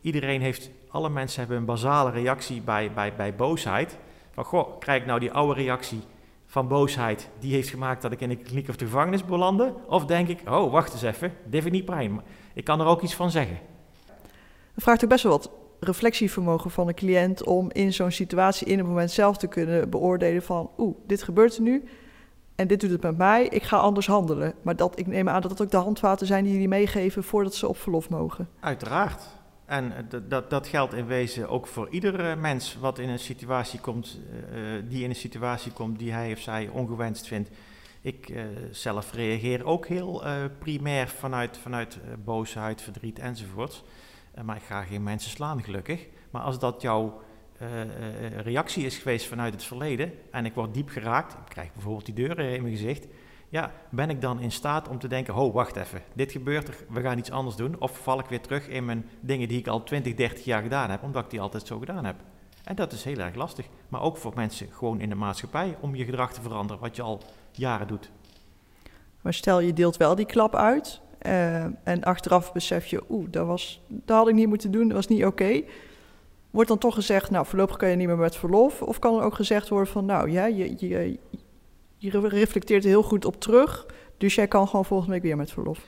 iedereen 0.00 0.40
heeft, 0.40 0.70
alle 0.88 1.08
mensen 1.08 1.38
hebben 1.38 1.56
een 1.56 1.64
basale 1.64 2.10
reactie 2.10 2.60
bij, 2.60 2.92
bij, 2.92 3.14
bij 3.16 3.34
boosheid. 3.34 3.98
Van, 4.30 4.44
goh, 4.44 4.78
krijg 4.78 5.00
ik 5.00 5.06
nou 5.06 5.20
die 5.20 5.32
oude 5.32 5.60
reactie 5.60 6.00
van 6.46 6.68
boosheid, 6.68 7.28
die 7.38 7.54
heeft 7.54 7.68
gemaakt 7.68 8.02
dat 8.02 8.12
ik 8.12 8.20
in 8.20 8.28
de 8.28 8.36
kliniek 8.36 8.68
of 8.68 8.76
de 8.76 8.84
gevangenis 8.84 9.24
belandde? 9.24 9.74
Of 9.86 10.06
denk 10.06 10.28
ik, 10.28 10.40
oh, 10.48 10.72
wacht 10.72 10.92
eens 10.92 11.02
even, 11.02 11.32
dit 11.44 11.62
vind 11.62 11.66
ik 11.66 11.72
niet 11.72 11.84
prima. 11.84 12.22
Ik 12.54 12.64
kan 12.64 12.80
er 12.80 12.86
ook 12.86 13.02
iets 13.02 13.14
van 13.14 13.30
zeggen. 13.30 13.58
Het 14.74 14.82
vraagt 14.82 15.04
ook 15.04 15.10
best 15.10 15.22
wel 15.22 15.32
wat 15.32 15.50
reflectievermogen 15.80 16.70
van 16.70 16.86
de 16.86 16.94
cliënt 16.94 17.44
om 17.44 17.70
in 17.72 17.92
zo'n 17.92 18.10
situatie 18.10 18.66
in 18.66 18.78
het 18.78 18.86
moment 18.86 19.10
zelf 19.10 19.36
te 19.36 19.46
kunnen 19.46 19.90
beoordelen 19.90 20.42
van, 20.42 20.70
oeh, 20.78 20.96
dit 21.06 21.22
gebeurt 21.22 21.56
er 21.56 21.62
nu 21.62 21.84
en 22.56 22.66
dit 22.66 22.80
doet 22.80 22.90
het 22.90 23.02
met 23.02 23.16
mij, 23.16 23.46
ik 23.46 23.62
ga 23.62 23.76
anders 23.76 24.06
handelen. 24.06 24.54
Maar 24.62 24.76
dat, 24.76 24.98
ik 24.98 25.06
neem 25.06 25.28
aan 25.28 25.40
dat 25.40 25.50
dat 25.50 25.62
ook 25.62 25.70
de 25.70 25.76
handvaten 25.76 26.26
zijn 26.26 26.44
die 26.44 26.52
jullie 26.52 26.68
meegeven 26.68 27.24
voordat 27.24 27.54
ze 27.54 27.68
op 27.68 27.76
verlof 27.76 28.08
mogen. 28.08 28.48
Uiteraard. 28.60 29.22
En 29.64 29.92
dat, 30.28 30.50
dat 30.50 30.66
geldt 30.66 30.94
in 30.94 31.06
wezen 31.06 31.48
ook 31.48 31.66
voor 31.66 31.88
iedere 31.90 32.36
mens 32.36 32.76
wat 32.80 32.98
in 32.98 33.08
een 33.08 33.18
situatie 33.18 33.80
komt, 33.80 34.18
uh, 34.52 34.58
die 34.88 35.02
in 35.02 35.10
een 35.10 35.16
situatie 35.16 35.72
komt 35.72 35.98
die 35.98 36.12
hij 36.12 36.32
of 36.32 36.38
zij 36.38 36.68
ongewenst 36.72 37.26
vindt. 37.26 37.50
Ik 38.00 38.32
zelf 38.70 39.12
reageer 39.12 39.64
ook 39.64 39.86
heel 39.86 40.26
uh, 40.26 40.32
primair 40.58 41.08
vanuit, 41.08 41.58
vanuit 41.58 41.98
boosheid, 42.24 42.82
verdriet 42.82 43.18
enzovoort. 43.18 43.84
Maar 44.44 44.56
ik 44.56 44.62
ga 44.62 44.82
geen 44.82 45.02
mensen 45.02 45.30
slaan, 45.30 45.62
gelukkig. 45.62 46.06
Maar 46.30 46.42
als 46.42 46.58
dat 46.58 46.82
jouw 46.82 47.20
reactie 48.36 48.84
is 48.84 48.98
geweest 48.98 49.26
vanuit 49.26 49.52
het 49.52 49.64
verleden 49.64 50.12
en 50.30 50.44
ik 50.44 50.54
word 50.54 50.74
diep 50.74 50.88
geraakt, 50.88 51.32
ik 51.32 51.48
krijg 51.48 51.72
bijvoorbeeld 51.72 52.06
die 52.06 52.14
deur 52.14 52.38
in 52.38 52.62
mijn 52.62 52.76
gezicht, 52.76 53.06
ja, 53.48 53.72
ben 53.90 54.10
ik 54.10 54.20
dan 54.20 54.40
in 54.40 54.52
staat 54.52 54.88
om 54.88 54.98
te 54.98 55.08
denken, 55.08 55.34
oh 55.34 55.54
wacht 55.54 55.76
even, 55.76 56.02
dit 56.14 56.32
gebeurt 56.32 56.68
er, 56.68 56.76
we 56.88 57.00
gaan 57.00 57.18
iets 57.18 57.30
anders 57.30 57.56
doen. 57.56 57.80
Of 57.80 57.98
val 57.98 58.18
ik 58.18 58.26
weer 58.26 58.40
terug 58.40 58.68
in 58.68 58.84
mijn 58.84 59.08
dingen 59.20 59.48
die 59.48 59.58
ik 59.58 59.66
al 59.66 59.82
20, 59.82 60.14
30 60.14 60.44
jaar 60.44 60.62
gedaan 60.62 60.90
heb, 60.90 61.02
omdat 61.02 61.24
ik 61.24 61.30
die 61.30 61.40
altijd 61.40 61.66
zo 61.66 61.78
gedaan 61.78 62.04
heb. 62.04 62.16
En 62.64 62.74
dat 62.74 62.92
is 62.92 63.04
heel 63.04 63.18
erg 63.18 63.34
lastig. 63.34 63.66
Maar 63.88 64.00
ook 64.00 64.16
voor 64.16 64.32
mensen 64.34 64.68
gewoon 64.72 65.00
in 65.00 65.08
de 65.08 65.14
maatschappij 65.14 65.76
om 65.80 65.94
je 65.94 66.04
gedrag 66.04 66.32
te 66.32 66.42
veranderen, 66.42 66.82
wat 66.82 66.96
je 66.96 67.02
al 67.02 67.22
jaren 67.52 67.86
doet. 67.86 68.10
Maar 69.20 69.34
stel 69.34 69.60
je 69.60 69.72
deelt 69.72 69.96
wel 69.96 70.14
die 70.14 70.26
klap 70.26 70.54
uit 70.54 71.00
uh, 71.22 71.64
en 71.64 72.04
achteraf 72.04 72.52
besef 72.52 72.86
je, 72.86 73.02
oeh, 73.08 73.26
dat, 73.30 73.46
was, 73.46 73.80
dat 73.86 74.16
had 74.16 74.28
ik 74.28 74.34
niet 74.34 74.48
moeten 74.48 74.70
doen, 74.70 74.86
dat 74.86 74.96
was 74.96 75.06
niet 75.06 75.24
oké. 75.24 75.62
Wordt 76.50 76.68
dan 76.68 76.78
toch 76.78 76.94
gezegd, 76.94 77.30
nou 77.30 77.46
voorlopig 77.46 77.76
kan 77.76 77.88
je 77.88 77.96
niet 77.96 78.06
meer 78.06 78.16
met 78.16 78.36
verlof? 78.36 78.82
Of 78.82 78.98
kan 78.98 79.16
er 79.18 79.24
ook 79.24 79.34
gezegd 79.34 79.68
worden 79.68 79.92
van, 79.92 80.04
nou 80.04 80.30
ja, 80.30 80.46
je, 80.46 80.74
je, 80.78 81.18
je 81.96 82.28
reflecteert 82.28 82.84
er 82.84 82.90
heel 82.90 83.02
goed 83.02 83.24
op 83.24 83.40
terug. 83.40 83.86
Dus 84.18 84.34
jij 84.34 84.48
kan 84.48 84.68
gewoon 84.68 84.84
volgende 84.84 85.12
week 85.12 85.22
weer 85.22 85.36
met 85.36 85.52
verlof. 85.52 85.86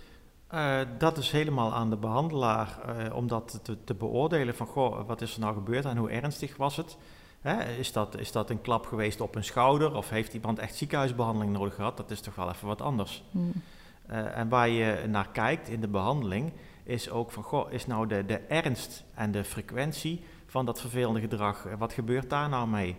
Uh, 0.54 0.80
dat 0.99 1.16
is 1.16 1.30
helemaal 1.30 1.75
aan 1.75 1.90
de 1.90 1.97
behandelaar 1.97 2.78
uh, 2.88 3.14
om 3.14 3.26
dat 3.26 3.61
te, 3.62 3.76
te, 3.85 3.94
beoordelen 3.94 4.54
van 4.54 4.66
goh, 4.66 5.06
wat 5.06 5.20
is 5.20 5.35
er 5.35 5.40
nou 5.40 5.54
gebeurd 5.54 5.85
en 5.85 5.97
hoe 5.97 6.11
ernstig 6.11 6.56
was 6.56 6.76
het? 6.76 6.97
Hè, 7.40 7.64
is, 7.78 7.92
dat, 7.92 8.18
is 8.18 8.32
dat 8.32 8.50
een 8.50 8.61
klap 8.61 8.87
geweest 8.87 9.20
op 9.20 9.35
een 9.35 9.44
schouder 9.44 9.94
of 9.94 10.11
heeft 10.11 10.35
iemand 10.35 10.58
echt 10.58 10.76
ziekenhuisbehandeling 10.76 11.52
nodig 11.52 11.75
gehad? 11.75 11.96
Dat 11.96 12.11
is 12.11 12.20
toch 12.20 12.35
wel 12.35 12.48
even 12.48 12.66
wat 12.66 12.83
anders. 12.83 13.22
Hmm. 13.31 13.53
Uh, 14.11 14.37
en 14.38 14.49
waar 14.49 14.68
je 14.68 15.05
naar 15.09 15.29
kijkt 15.29 15.68
in 15.68 15.81
de 15.81 15.88
behandeling 15.88 16.53
is 16.83 17.11
ook 17.11 17.31
van 17.31 17.42
goh, 17.42 17.73
is 17.73 17.87
nou 17.87 18.07
de, 18.07 18.27
de 18.27 18.38
ernst 18.38 19.05
en 19.14 19.31
de 19.31 19.44
frequentie 19.44 20.25
van 20.47 20.66
dat 20.66 20.81
vervelende 20.81 21.21
gedrag, 21.21 21.66
wat 21.79 21.92
gebeurt 21.92 22.31
daar 22.31 22.49
nou 22.49 22.68
mee? 22.68 22.97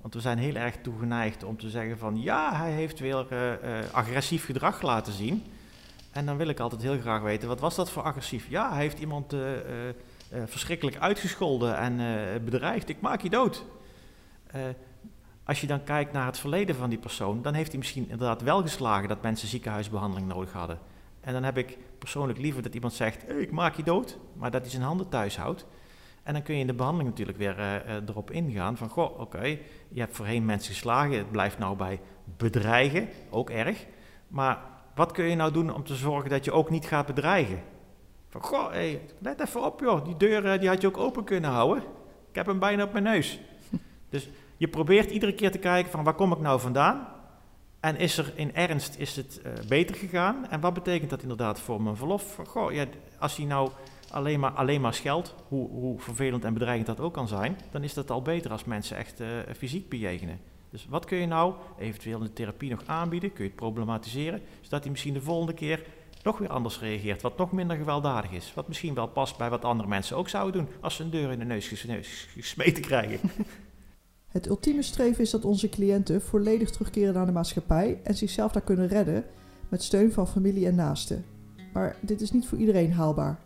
Want 0.00 0.14
we 0.14 0.20
zijn 0.20 0.38
heel 0.38 0.54
erg 0.54 0.76
toegeneigd 0.76 1.44
om 1.44 1.58
te 1.58 1.70
zeggen 1.70 1.98
van 1.98 2.22
ja, 2.22 2.56
hij 2.56 2.72
heeft 2.72 2.98
weer 2.98 3.26
uh, 3.32 3.48
agressief 3.92 4.44
gedrag 4.44 4.82
laten 4.82 5.12
zien. 5.12 5.44
En 6.10 6.26
dan 6.26 6.36
wil 6.36 6.48
ik 6.48 6.60
altijd 6.60 6.82
heel 6.82 7.00
graag 7.00 7.22
weten, 7.22 7.48
wat 7.48 7.60
was 7.60 7.74
dat 7.74 7.90
voor 7.90 8.02
agressief? 8.02 8.48
Ja, 8.48 8.70
hij 8.72 8.80
heeft 8.80 8.98
iemand 8.98 9.34
verschrikkelijk 10.44 10.96
uitgescholden 10.96 11.76
en 11.76 12.44
bedreigd. 12.44 12.88
Ik 12.88 13.00
maak 13.00 13.22
je 13.22 13.30
dood. 13.30 13.64
Als 15.50 15.60
je 15.60 15.66
dan 15.66 15.84
kijkt 15.84 16.12
naar 16.12 16.26
het 16.26 16.38
verleden 16.38 16.74
van 16.74 16.88
die 16.88 16.98
persoon, 16.98 17.42
dan 17.42 17.54
heeft 17.54 17.70
hij 17.70 17.78
misschien 17.78 18.08
inderdaad 18.08 18.42
wel 18.42 18.62
geslagen 18.62 19.08
dat 19.08 19.22
mensen 19.22 19.48
ziekenhuisbehandeling 19.48 20.28
nodig 20.28 20.52
hadden. 20.52 20.78
En 21.20 21.32
dan 21.32 21.42
heb 21.42 21.56
ik 21.58 21.78
persoonlijk 21.98 22.38
liever 22.38 22.62
dat 22.62 22.74
iemand 22.74 22.92
zegt, 22.92 23.26
hey, 23.26 23.36
ik 23.36 23.50
maak 23.50 23.74
je 23.74 23.82
dood, 23.82 24.18
maar 24.34 24.50
dat 24.50 24.60
hij 24.60 24.70
zijn 24.70 24.82
handen 24.82 25.08
thuis 25.08 25.36
houdt. 25.36 25.66
En 26.22 26.32
dan 26.32 26.42
kun 26.42 26.54
je 26.54 26.60
in 26.60 26.66
de 26.66 26.74
behandeling 26.74 27.10
natuurlijk 27.10 27.38
weer 27.38 27.58
uh, 27.58 28.08
erop 28.08 28.30
ingaan 28.30 28.76
van, 28.76 28.88
goh, 28.88 29.20
oké, 29.20 29.58
je 29.88 30.00
hebt 30.00 30.16
voorheen 30.16 30.44
mensen 30.44 30.72
geslagen, 30.72 31.18
het 31.18 31.30
blijft 31.30 31.58
nou 31.58 31.76
bij 31.76 32.00
bedreigen, 32.36 33.08
ook 33.30 33.50
erg. 33.50 33.86
Maar 34.28 34.58
wat 34.94 35.12
kun 35.12 35.24
je 35.24 35.36
nou 35.36 35.52
doen 35.52 35.74
om 35.74 35.84
te 35.84 35.94
zorgen 35.94 36.30
dat 36.30 36.44
je 36.44 36.52
ook 36.52 36.70
niet 36.70 36.86
gaat 36.86 37.06
bedreigen? 37.06 37.62
Van, 38.28 38.42
goh, 38.42 38.70
hey, 38.70 39.00
let 39.18 39.40
even 39.40 39.64
op 39.64 39.80
joh, 39.80 40.04
die 40.04 40.16
deur 40.16 40.46
eh, 40.46 40.60
die 40.60 40.68
had 40.68 40.80
je 40.80 40.86
ook 40.86 40.98
open 40.98 41.24
kunnen 41.24 41.50
houden. 41.50 41.82
Ik 42.28 42.34
heb 42.34 42.46
hem 42.46 42.58
bijna 42.58 42.84
op 42.84 42.92
mijn 42.92 43.04
neus. 43.04 43.40
Dus 44.10 44.28
je 44.60 44.68
probeert 44.68 45.10
iedere 45.10 45.34
keer 45.34 45.50
te 45.50 45.58
kijken 45.58 45.90
van, 45.90 46.04
waar 46.04 46.14
kom 46.14 46.32
ik 46.32 46.38
nou 46.38 46.60
vandaan? 46.60 47.08
En 47.80 47.96
is 47.96 48.18
er 48.18 48.32
in 48.34 48.54
ernst, 48.54 48.98
is 48.98 49.16
het 49.16 49.40
uh, 49.46 49.52
beter 49.68 49.96
gegaan? 49.96 50.48
En 50.50 50.60
wat 50.60 50.74
betekent 50.74 51.10
dat 51.10 51.22
inderdaad 51.22 51.60
voor 51.60 51.82
mijn 51.82 51.96
verlof? 51.96 52.38
Goh, 52.46 52.72
ja, 52.72 52.84
als 53.18 53.36
hij 53.36 53.46
nou 53.46 53.70
alleen 54.10 54.40
maar, 54.40 54.50
alleen 54.50 54.80
maar 54.80 54.94
scheldt, 54.94 55.34
hoe, 55.48 55.68
hoe 55.68 56.00
vervelend 56.00 56.44
en 56.44 56.52
bedreigend 56.52 56.86
dat 56.86 57.00
ook 57.00 57.12
kan 57.12 57.28
zijn, 57.28 57.58
dan 57.70 57.82
is 57.82 57.94
dat 57.94 58.10
al 58.10 58.22
beter 58.22 58.50
als 58.50 58.64
mensen 58.64 58.96
echt 58.96 59.20
uh, 59.20 59.26
fysiek 59.56 59.88
bejegenen. 59.88 60.40
Dus 60.70 60.86
wat 60.88 61.04
kun 61.04 61.18
je 61.18 61.26
nou 61.26 61.54
eventueel 61.78 62.18
in 62.18 62.24
de 62.24 62.32
therapie 62.32 62.70
nog 62.70 62.82
aanbieden? 62.86 63.32
Kun 63.32 63.44
je 63.44 63.50
het 63.50 63.58
problematiseren, 63.58 64.42
zodat 64.60 64.82
hij 64.82 64.90
misschien 64.90 65.14
de 65.14 65.22
volgende 65.22 65.54
keer 65.54 65.82
nog 66.22 66.38
weer 66.38 66.50
anders 66.50 66.80
reageert, 66.80 67.22
wat 67.22 67.36
nog 67.36 67.52
minder 67.52 67.76
gewelddadig 67.76 68.30
is. 68.30 68.52
Wat 68.54 68.68
misschien 68.68 68.94
wel 68.94 69.08
past 69.08 69.36
bij 69.36 69.50
wat 69.50 69.64
andere 69.64 69.88
mensen 69.88 70.16
ook 70.16 70.28
zouden 70.28 70.64
doen 70.64 70.74
als 70.80 70.96
ze 70.96 71.02
een 71.02 71.10
deur 71.10 71.32
in 71.32 71.38
de 71.38 71.44
neus 71.44 71.68
gesmeten 72.36 72.82
krijgen. 72.82 73.30
Het 74.30 74.48
ultieme 74.48 74.82
streven 74.82 75.22
is 75.22 75.30
dat 75.30 75.44
onze 75.44 75.68
cliënten 75.68 76.22
volledig 76.22 76.70
terugkeren 76.70 77.14
naar 77.14 77.26
de 77.26 77.32
maatschappij 77.32 78.00
en 78.02 78.14
zichzelf 78.14 78.52
daar 78.52 78.62
kunnen 78.62 78.88
redden 78.88 79.24
met 79.68 79.82
steun 79.82 80.12
van 80.12 80.28
familie 80.28 80.66
en 80.66 80.74
naasten. 80.74 81.24
Maar 81.72 81.96
dit 82.00 82.20
is 82.20 82.32
niet 82.32 82.46
voor 82.46 82.58
iedereen 82.58 82.92
haalbaar. 82.92 83.38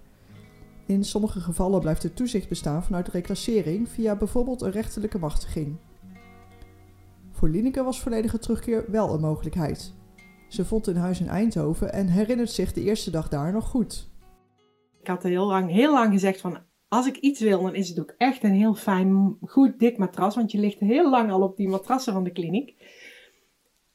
In 0.87 1.05
sommige 1.05 1.41
gevallen 1.41 1.81
blijft 1.81 2.03
het 2.03 2.17
toezicht 2.17 2.49
bestaan 2.49 2.85
vanuit 2.85 3.09
reclassering 3.09 3.89
via 3.89 4.17
bijvoorbeeld 4.17 4.63
een 4.63 4.71
rechterlijke 4.71 5.19
machtiging. 5.19 5.77
Voor 7.31 7.49
Lineke 7.49 7.83
was 7.83 8.01
volledige 8.01 8.39
terugkeer 8.39 8.85
wel 8.89 9.15
een 9.15 9.21
mogelijkheid. 9.21 9.93
Ze 10.49 10.65
vond 10.65 10.87
een 10.87 10.97
huis 10.97 11.21
in 11.21 11.29
Eindhoven 11.29 11.93
en 11.93 12.07
herinnert 12.07 12.51
zich 12.51 12.73
de 12.73 12.83
eerste 12.83 13.11
dag 13.11 13.29
daar 13.29 13.53
nog 13.53 13.69
goed. 13.69 14.11
Ik 15.01 15.07
had 15.07 15.23
heel 15.23 15.47
lang, 15.47 15.71
heel 15.71 15.93
lang 15.93 16.13
gezegd 16.13 16.41
van 16.41 16.59
als 16.95 17.07
ik 17.07 17.17
iets 17.17 17.41
wil, 17.41 17.63
dan 17.63 17.75
is 17.75 17.89
het 17.89 18.01
ook 18.01 18.15
echt 18.19 18.43
een 18.43 18.55
heel 18.55 18.75
fijn, 18.75 19.37
goed 19.47 19.79
dik 19.79 19.99
matras. 19.99 20.35
Want 20.35 20.53
je 20.53 20.59
ligt 20.59 20.81
heel 20.81 21.11
lang 21.11 21.31
al 21.31 21.43
op 21.43 21.57
die 21.57 21.69
matrassen 21.69 22.13
van 22.13 22.25
de 22.25 22.33
kliniek. 22.33 22.75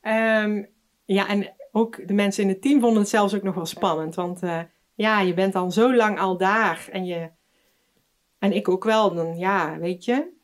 Um, 0.01 0.69
ja, 1.05 1.27
en 1.27 1.53
ook 1.71 2.07
de 2.07 2.13
mensen 2.13 2.43
in 2.43 2.49
het 2.49 2.62
team 2.62 2.79
vonden 2.79 2.99
het 2.99 3.09
zelfs 3.09 3.35
ook 3.35 3.43
nog 3.43 3.55
wel 3.55 3.65
spannend. 3.65 4.15
Want 4.15 4.43
uh, 4.43 4.62
ja, 4.93 5.21
je 5.21 5.33
bent 5.33 5.55
al 5.55 5.71
zo 5.71 5.95
lang 5.95 6.19
al 6.19 6.38
daar. 6.38 6.88
En, 6.91 7.05
je, 7.05 7.29
en 8.39 8.51
ik 8.51 8.69
ook 8.69 8.83
wel. 8.83 9.13
Dan, 9.13 9.38
ja, 9.38 9.77
weet 9.79 10.05
je. 10.05 10.38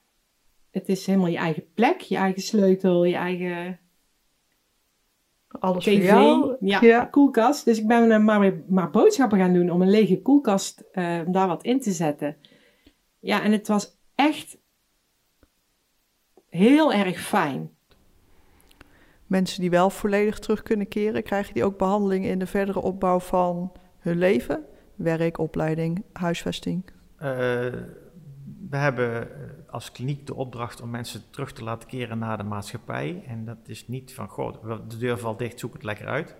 Het 0.71 0.89
is 0.89 1.05
helemaal 1.05 1.27
je 1.27 1.37
eigen 1.37 1.73
plek, 1.73 2.01
je 2.01 2.15
eigen 2.15 2.41
sleutel, 2.41 3.03
je 3.03 3.15
eigen... 3.15 3.79
Alles 5.59 5.83
TV, 5.83 6.09
voor 6.09 6.57
jou. 6.59 6.85
Ja, 6.85 7.05
koelkast. 7.05 7.65
Dus 7.65 7.79
ik 7.79 7.87
ben 7.87 8.11
uh, 8.11 8.17
maar, 8.17 8.53
maar 8.67 8.89
boodschappen 8.89 9.37
gaan 9.37 9.53
doen 9.53 9.69
om 9.69 9.81
een 9.81 9.89
lege 9.89 10.21
koelkast, 10.21 10.83
uh, 10.93 11.21
om 11.25 11.31
daar 11.31 11.47
wat 11.47 11.63
in 11.63 11.81
te 11.81 11.91
zetten. 11.91 12.37
Ja, 13.19 13.43
en 13.43 13.51
het 13.51 13.67
was 13.67 13.97
echt 14.15 14.57
heel 16.49 16.93
erg 16.93 17.19
fijn. 17.19 17.69
Mensen 19.27 19.61
die 19.61 19.69
wel 19.69 19.89
volledig 19.89 20.39
terug 20.39 20.63
kunnen 20.63 20.87
keren, 20.87 21.23
krijgen 21.23 21.53
die 21.53 21.63
ook 21.63 21.77
behandeling 21.77 22.25
in 22.25 22.39
de 22.39 22.47
verdere 22.47 22.81
opbouw 22.81 23.19
van 23.19 23.71
hun 23.99 24.17
leven? 24.17 24.65
Werk, 24.95 25.37
opleiding, 25.37 26.03
huisvesting? 26.13 26.83
Uh, 27.19 27.27
we 28.69 28.77
hebben 28.77 29.21
eh, 29.21 29.64
als 29.75 29.91
kliniek 29.91 30.27
de 30.27 30.35
opdracht 30.35 30.81
om 30.81 30.89
mensen 30.89 31.23
terug 31.29 31.51
te 31.53 31.63
laten 31.63 31.87
keren 31.87 32.17
naar 32.17 32.37
de 32.37 32.43
maatschappij. 32.43 33.23
En 33.27 33.45
dat 33.45 33.57
is 33.65 33.87
niet 33.87 34.13
van, 34.13 34.27
goh, 34.27 34.79
de 34.87 34.97
deur 34.97 35.17
valt 35.17 35.39
dicht, 35.39 35.59
zoek 35.59 35.73
het 35.73 35.83
lekker 35.83 36.07
uit. 36.07 36.35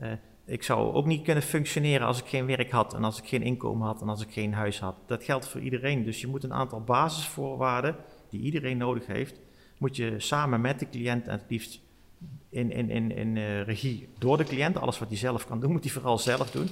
Uh, 0.00 0.12
ik 0.44 0.62
zou 0.62 0.94
ook 0.94 1.06
niet 1.06 1.22
kunnen 1.22 1.42
functioneren 1.42 2.06
als 2.06 2.20
ik 2.20 2.26
geen 2.26 2.46
werk 2.46 2.70
had 2.70 2.94
en 2.94 3.04
als 3.04 3.18
ik 3.18 3.28
geen 3.28 3.42
inkomen 3.42 3.86
had 3.86 4.00
en 4.00 4.08
als 4.08 4.22
ik 4.22 4.32
geen 4.32 4.54
huis 4.54 4.80
had. 4.80 4.96
Dat 5.06 5.24
geldt 5.24 5.48
voor 5.48 5.60
iedereen. 5.60 6.04
Dus 6.04 6.20
je 6.20 6.26
moet 6.26 6.44
een 6.44 6.52
aantal 6.52 6.80
basisvoorwaarden 6.80 7.96
die 8.30 8.40
iedereen 8.40 8.76
nodig 8.76 9.06
heeft, 9.06 9.40
moet 9.78 9.96
je 9.96 10.14
samen 10.20 10.60
met 10.60 10.78
de 10.78 10.88
cliënt 10.88 11.26
en 11.26 11.38
het 11.38 11.50
liefst 11.50 11.80
in, 12.48 12.70
in, 12.70 12.90
in, 12.90 13.10
in 13.10 13.36
uh, 13.36 13.62
regie 13.62 14.08
door 14.18 14.36
de 14.36 14.44
cliënt, 14.44 14.78
alles 14.78 14.98
wat 14.98 15.08
hij 15.08 15.16
zelf 15.16 15.46
kan 15.46 15.60
doen, 15.60 15.72
moet 15.72 15.84
hij 15.84 15.92
vooral 15.92 16.18
zelf 16.18 16.50
doen. 16.50 16.68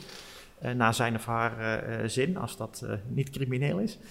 Uh, 0.62 0.72
naar 0.72 0.94
zijn 0.94 1.14
of 1.14 1.26
haar 1.26 2.10
zin, 2.10 2.36
als 2.36 2.56
dat 2.56 2.86
niet 3.08 3.30
crimineel 3.30 3.78
is. 3.78 3.98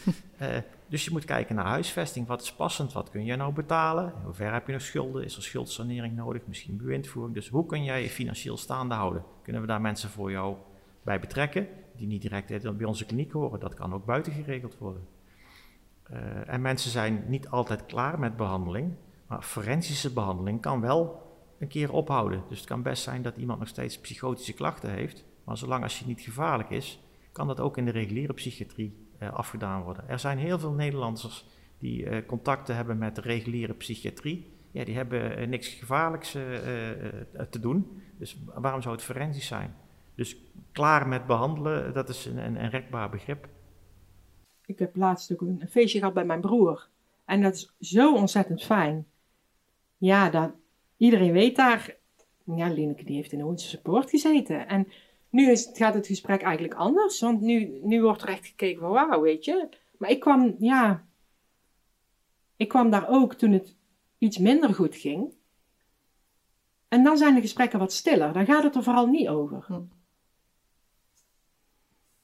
dus 0.94 1.06
je 1.06 1.12
moet 1.12 1.26
kijken 1.26 1.56
naar 1.56 1.66
huisvesting. 1.66 2.28
Wat 2.28 2.42
is 2.42 2.54
passend? 2.54 2.94
Wat 2.94 3.10
kun 3.10 3.26
je 3.26 3.36
nou 3.36 3.54
betalen? 3.54 4.14
Hoe 4.24 4.34
ver 4.34 4.54
heb 4.54 4.68
je 4.68 4.74
nog 4.74 4.82
schulden? 4.82 5.24
Is 5.24 5.36
er 5.36 5.44
schuldsanering 5.44 6.16
nodig? 6.16 6.42
Misschien 6.48 6.78
bewindvoering. 6.78 7.36
Dus 7.36 7.50
hoe 7.50 7.66
kun 7.66 7.84
jij 7.84 8.02
je 8.02 8.10
financieel 8.10 8.58
staande 8.58 8.96
houden? 8.96 9.24
Kunnen 9.44 9.62
we 9.62 9.68
daar 9.68 9.82
mensen 9.82 10.10
voor 10.10 10.32
jou 10.32 10.56
bij 11.04 11.20
betrekken? 11.20 11.68
Die 11.96 12.08
niet 12.08 12.22
direct 12.22 12.78
bij 12.78 12.86
onze 12.86 13.06
kliniek 13.06 13.32
horen. 13.32 13.60
Dat 13.60 13.74
kan 13.74 13.94
ook 13.94 14.06
buiten 14.06 14.34
geregeld 14.34 14.78
worden. 14.78 15.08
en 16.46 16.62
mensen 16.62 16.92
zijn 16.92 17.24
niet 17.28 17.50
altijd 17.50 17.86
klaar 17.86 18.20
met 18.20 18.36
behandeling. 18.36 18.96
Maar 19.28 19.42
forensische 19.42 20.14
behandeling 20.14 20.62
kan 20.62 20.82
wel 20.82 21.22
een 21.60 21.68
keer 21.68 21.92
ophouden. 21.92 22.44
Dus 22.50 22.58
het 22.58 22.68
kan 22.68 22.82
best 22.82 23.04
zijn 23.04 23.22
dat 23.22 23.38
iemand 23.38 23.60
nog 23.60 23.68
steeds 23.68 24.00
psychotische 24.00 24.54
klachten 24.54 24.90
heeft. 24.90 25.26
Maar 25.44 25.58
zolang 25.58 25.84
als 25.84 26.00
je 26.00 26.06
niet 26.06 26.22
gevaarlijk 26.22 26.70
is, 26.70 27.00
kan 27.32 27.48
dat 27.48 27.60
ook 27.60 27.78
in 27.78 27.86
de 27.86 27.92
reguliere 27.92 28.34
psychiatrie 28.34 29.03
afgedaan 29.20 29.84
worden. 29.84 30.10
Er 30.10 30.20
zijn 30.20 30.38
heel 30.38 30.60
veel 30.60 30.72
Nederlanders 30.72 31.46
die 31.78 32.06
uh, 32.06 32.26
contacten 32.26 32.76
hebben 32.76 32.98
met 32.98 33.16
de 33.16 33.22
reguliere 33.22 33.74
psychiatrie. 33.74 34.52
Ja, 34.72 34.84
die 34.84 34.96
hebben 34.96 35.40
uh, 35.40 35.48
niks 35.48 35.68
gevaarlijks 35.68 36.32
te 37.50 37.60
doen. 37.60 38.02
Dus 38.18 38.38
waarom 38.54 38.82
zou 38.82 38.96
het 38.96 39.04
forensisch 39.04 39.48
zijn? 39.48 39.76
Dus 40.16 40.38
klaar 40.72 41.08
met 41.08 41.28
behandelen, 41.28 41.94
dat 41.94 42.10
is 42.10 42.26
een, 42.26 42.38
een, 42.38 42.70
rekbaar 42.70 43.10
begrip. 43.10 43.48
Ik 44.66 44.80
heb 44.80 44.96
laatst 44.96 45.32
ook 45.32 45.42
een 45.42 45.68
feestje 45.70 46.00
gehad 46.00 46.14
bij 46.14 46.26
mijn 46.26 46.42
broer. 46.42 46.88
En 47.26 47.42
dat 47.42 47.54
is 47.54 47.74
zo 47.80 48.16
ontzettend 48.16 48.64
fijn. 48.64 49.06
Ja, 49.98 50.30
dat, 50.30 50.52
iedereen 50.98 51.32
weet 51.32 51.56
daar. 51.56 51.96
Ja, 52.44 52.68
Lineke 52.68 53.04
die 53.04 53.16
heeft 53.16 53.32
in 53.32 53.44
onze 53.44 53.68
support 53.68 54.10
gezeten. 54.10 54.68
En 54.68 54.88
nu 55.34 55.52
is, 55.52 55.70
gaat 55.74 55.94
het 55.94 56.08
gesprek 56.08 56.42
eigenlijk 56.42 56.74
anders. 56.74 57.20
Want 57.20 57.42
nu, 57.42 57.80
nu 57.82 58.02
wordt 58.02 58.22
er 58.22 58.28
echt 58.28 58.46
gekeken 58.46 58.80
van 58.80 58.92
wauw, 58.92 59.22
weet 59.22 59.46
je. 59.46 59.70
Maar 59.98 60.10
ik 60.10 60.20
kwam, 60.20 60.56
ja. 60.60 61.06
Ik 62.56 62.68
kwam 62.68 62.90
daar 62.90 63.10
ook 63.10 63.34
toen 63.34 63.52
het 63.52 63.76
iets 64.18 64.38
minder 64.38 64.74
goed 64.74 64.96
ging. 64.96 65.34
En 66.88 67.04
dan 67.04 67.18
zijn 67.18 67.36
de 67.36 67.42
gesprekken 67.42 67.80
wat 67.80 67.94
stiller. 67.94 68.34
Dan 68.34 68.46
gaat 68.46 68.64
het 68.64 68.76
er 68.76 68.84
vooral 68.84 69.08
niet 69.08 69.28
over. 69.28 69.64
Hm. 69.68 69.82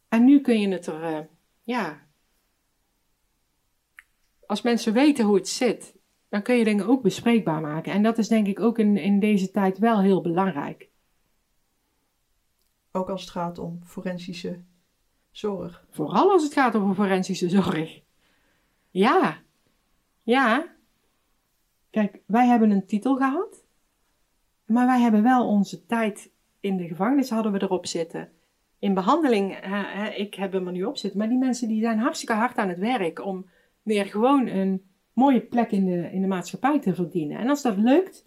En 0.07 0.25
nu 0.25 0.41
kun 0.41 0.59
je 0.59 0.67
het 0.67 0.85
er, 0.85 1.11
uh, 1.11 1.25
ja. 1.63 2.07
Als 4.45 4.61
mensen 4.61 4.93
weten 4.93 5.25
hoe 5.25 5.35
het 5.35 5.47
zit 5.47 5.99
dan 6.29 6.41
kun 6.41 6.55
je 6.55 6.63
dingen 6.63 6.87
ook 6.87 7.01
bespreekbaar 7.01 7.61
maken. 7.61 7.93
En 7.93 8.03
dat 8.03 8.17
is 8.17 8.27
denk 8.27 8.47
ik 8.47 8.59
ook 8.59 8.79
in, 8.79 8.97
in 8.97 9.19
deze 9.19 9.51
tijd 9.51 9.77
wel 9.77 10.01
heel 10.01 10.21
belangrijk. 10.21 10.89
Ook 12.91 13.09
als 13.09 13.21
het 13.21 13.29
gaat 13.29 13.57
om 13.57 13.79
forensische 13.83 14.59
zorg. 15.31 15.85
Vooral 15.89 16.31
als 16.31 16.43
het 16.43 16.53
gaat 16.53 16.75
over 16.75 16.95
forensische 16.95 17.49
zorg. 17.49 18.01
Ja, 18.89 19.37
ja. 20.23 20.75
Kijk, 21.89 22.21
wij 22.25 22.47
hebben 22.47 22.71
een 22.71 22.85
titel 22.85 23.15
gehad, 23.15 23.65
maar 24.65 24.85
wij 24.85 24.99
hebben 24.99 25.23
wel 25.23 25.47
onze 25.47 25.85
tijd 25.85 26.31
in 26.59 26.77
de 26.77 26.87
gevangenis 26.87 27.29
hadden 27.29 27.51
we 27.51 27.61
erop 27.61 27.85
zitten. 27.85 28.31
In 28.79 28.93
behandeling, 28.93 29.57
ik 30.15 30.33
heb 30.33 30.51
hem 30.51 30.67
er 30.67 30.73
nu 30.73 30.83
op 30.83 30.97
zitten, 30.97 31.19
maar 31.19 31.29
die 31.29 31.37
mensen 31.37 31.67
die 31.67 31.81
zijn 31.81 31.99
hartstikke 31.99 32.33
hard 32.33 32.57
aan 32.57 32.69
het 32.69 32.79
werk 32.79 33.25
om 33.25 33.49
weer 33.83 34.05
gewoon 34.05 34.47
een 34.47 34.89
mooie 35.13 35.41
plek 35.41 35.71
in 35.71 35.85
de, 35.85 36.11
in 36.11 36.21
de 36.21 36.27
maatschappij 36.27 36.79
te 36.79 36.95
verdienen. 36.95 37.37
En 37.37 37.49
als 37.49 37.61
dat 37.61 37.77
lukt, 37.77 38.25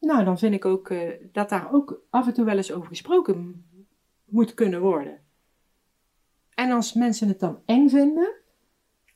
nou, 0.00 0.24
dan 0.24 0.38
vind 0.38 0.54
ik 0.54 0.64
ook 0.64 0.90
uh, 0.90 1.10
dat 1.32 1.48
daar 1.48 1.72
ook 1.72 2.02
af 2.10 2.26
en 2.26 2.34
toe 2.34 2.44
wel 2.44 2.56
eens 2.56 2.72
over 2.72 2.88
gesproken 2.88 3.64
moet 4.24 4.54
kunnen 4.54 4.80
worden. 4.80 5.20
En 6.54 6.70
als 6.70 6.92
mensen 6.92 7.28
het 7.28 7.40
dan 7.40 7.62
eng 7.64 7.88
vinden, 7.88 8.32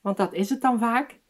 want 0.00 0.16
dat 0.16 0.32
is 0.32 0.50
het 0.50 0.60
dan 0.60 0.78
vaak, 0.78 1.20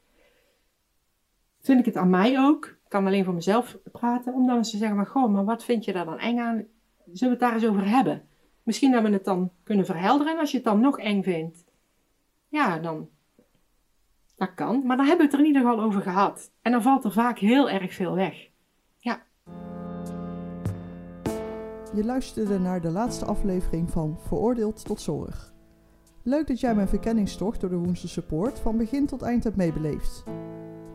vind 1.60 1.78
ik 1.78 1.84
het 1.84 1.96
aan 1.96 2.10
mij 2.10 2.40
ook, 2.40 2.66
ik 2.66 2.88
kan 2.88 3.06
alleen 3.06 3.24
voor 3.24 3.34
mezelf 3.34 3.78
praten, 3.92 4.34
om 4.34 4.46
dan 4.46 4.56
eens 4.56 4.70
te 4.70 4.76
zeggen, 4.76 4.96
maar 4.96 5.06
goh, 5.06 5.32
maar 5.32 5.44
wat 5.44 5.64
vind 5.64 5.84
je 5.84 5.92
daar 5.92 6.04
dan 6.04 6.18
eng 6.18 6.38
aan? 6.38 6.66
Zullen 7.12 7.38
we 7.38 7.44
het 7.44 7.52
daar 7.52 7.54
eens 7.54 7.66
over 7.66 7.88
hebben? 7.88 8.28
Misschien 8.62 8.92
dat 8.92 9.02
we 9.02 9.10
het 9.10 9.24
dan 9.24 9.52
kunnen 9.62 9.86
verhelderen 9.86 10.32
en 10.32 10.38
als 10.38 10.50
je 10.50 10.56
het 10.56 10.66
dan 10.66 10.80
nog 10.80 10.98
eng 10.98 11.22
vindt, 11.22 11.64
ja, 12.48 12.78
dan 12.78 13.08
dat 14.36 14.54
kan, 14.54 14.86
maar 14.86 14.96
dan 14.96 15.06
hebben 15.06 15.26
we 15.26 15.32
het 15.32 15.40
er 15.40 15.46
in 15.46 15.54
ieder 15.54 15.62
geval 15.62 15.84
over 15.84 16.02
gehad. 16.02 16.52
En 16.62 16.72
dan 16.72 16.82
valt 16.82 17.04
er 17.04 17.12
vaak 17.12 17.38
heel 17.38 17.70
erg 17.70 17.94
veel 17.94 18.14
weg. 18.14 18.52
Je 21.94 22.04
luisterde 22.04 22.58
naar 22.58 22.80
de 22.80 22.90
laatste 22.90 23.24
aflevering 23.24 23.90
van 23.90 24.18
Veroordeeld 24.26 24.84
tot 24.84 25.00
Zorg. 25.00 25.52
Leuk 26.22 26.46
dat 26.46 26.60
jij 26.60 26.74
mijn 26.74 26.88
verkenningstocht 26.88 27.60
door 27.60 27.70
de 27.70 27.76
Woensde 27.76 28.08
Support 28.08 28.58
van 28.58 28.76
begin 28.76 29.06
tot 29.06 29.22
eind 29.22 29.44
hebt 29.44 29.56
meebeleefd. 29.56 30.24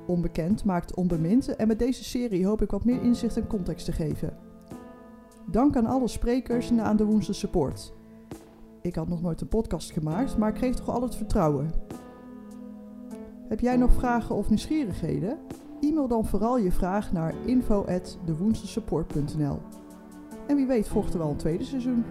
Onbekend 0.08 0.64
maakt 0.64 0.96
onbemind 0.96 1.56
en 1.56 1.68
met 1.68 1.80
deze 1.80 2.04
serie 2.04 2.46
hoop 2.46 2.62
ik 2.62 2.72
wat 2.72 2.86
meer 2.86 3.02
inzicht 3.02 3.38
en 3.38 3.48
context 3.48 3.86
te 3.86 3.92
geven. 3.92 4.38
Dank 5.52 5.76
aan 5.76 5.86
alle 5.86 6.08
sprekers 6.08 6.70
en 6.70 6.82
aan 6.82 6.98
de 6.98 7.06
Woensde 7.06 7.34
Support. 7.34 7.94
Ik 8.82 8.96
had 8.96 9.08
nog 9.08 9.22
nooit 9.22 9.42
een 9.42 9.48
podcast 9.48 9.92
gemaakt, 9.92 10.38
maar 10.38 10.50
ik 10.50 10.56
kreeg 10.56 10.76
toch 10.76 10.90
al 10.90 11.02
het 11.02 11.16
vertrouwen. 11.16 11.72
Heb 13.48 13.60
jij 13.60 13.78
nog 13.78 13.94
vragen 13.94 14.36
of 14.36 14.50
nieuwsgierigheden? 14.50 15.38
E-mail 15.82 16.08
dan 16.08 16.26
vooral 16.26 16.58
je 16.58 16.72
vraag 16.72 17.12
naar 17.12 17.34
info@dewoensdesupport.nl. 17.46 19.79
En 20.50 20.56
wie 20.56 20.66
weet 20.66 20.88
volgt 20.88 21.14
er 21.14 21.20
wel 21.20 21.30
een 21.30 21.36
tweede 21.36 21.64
seizoen. 21.64 22.06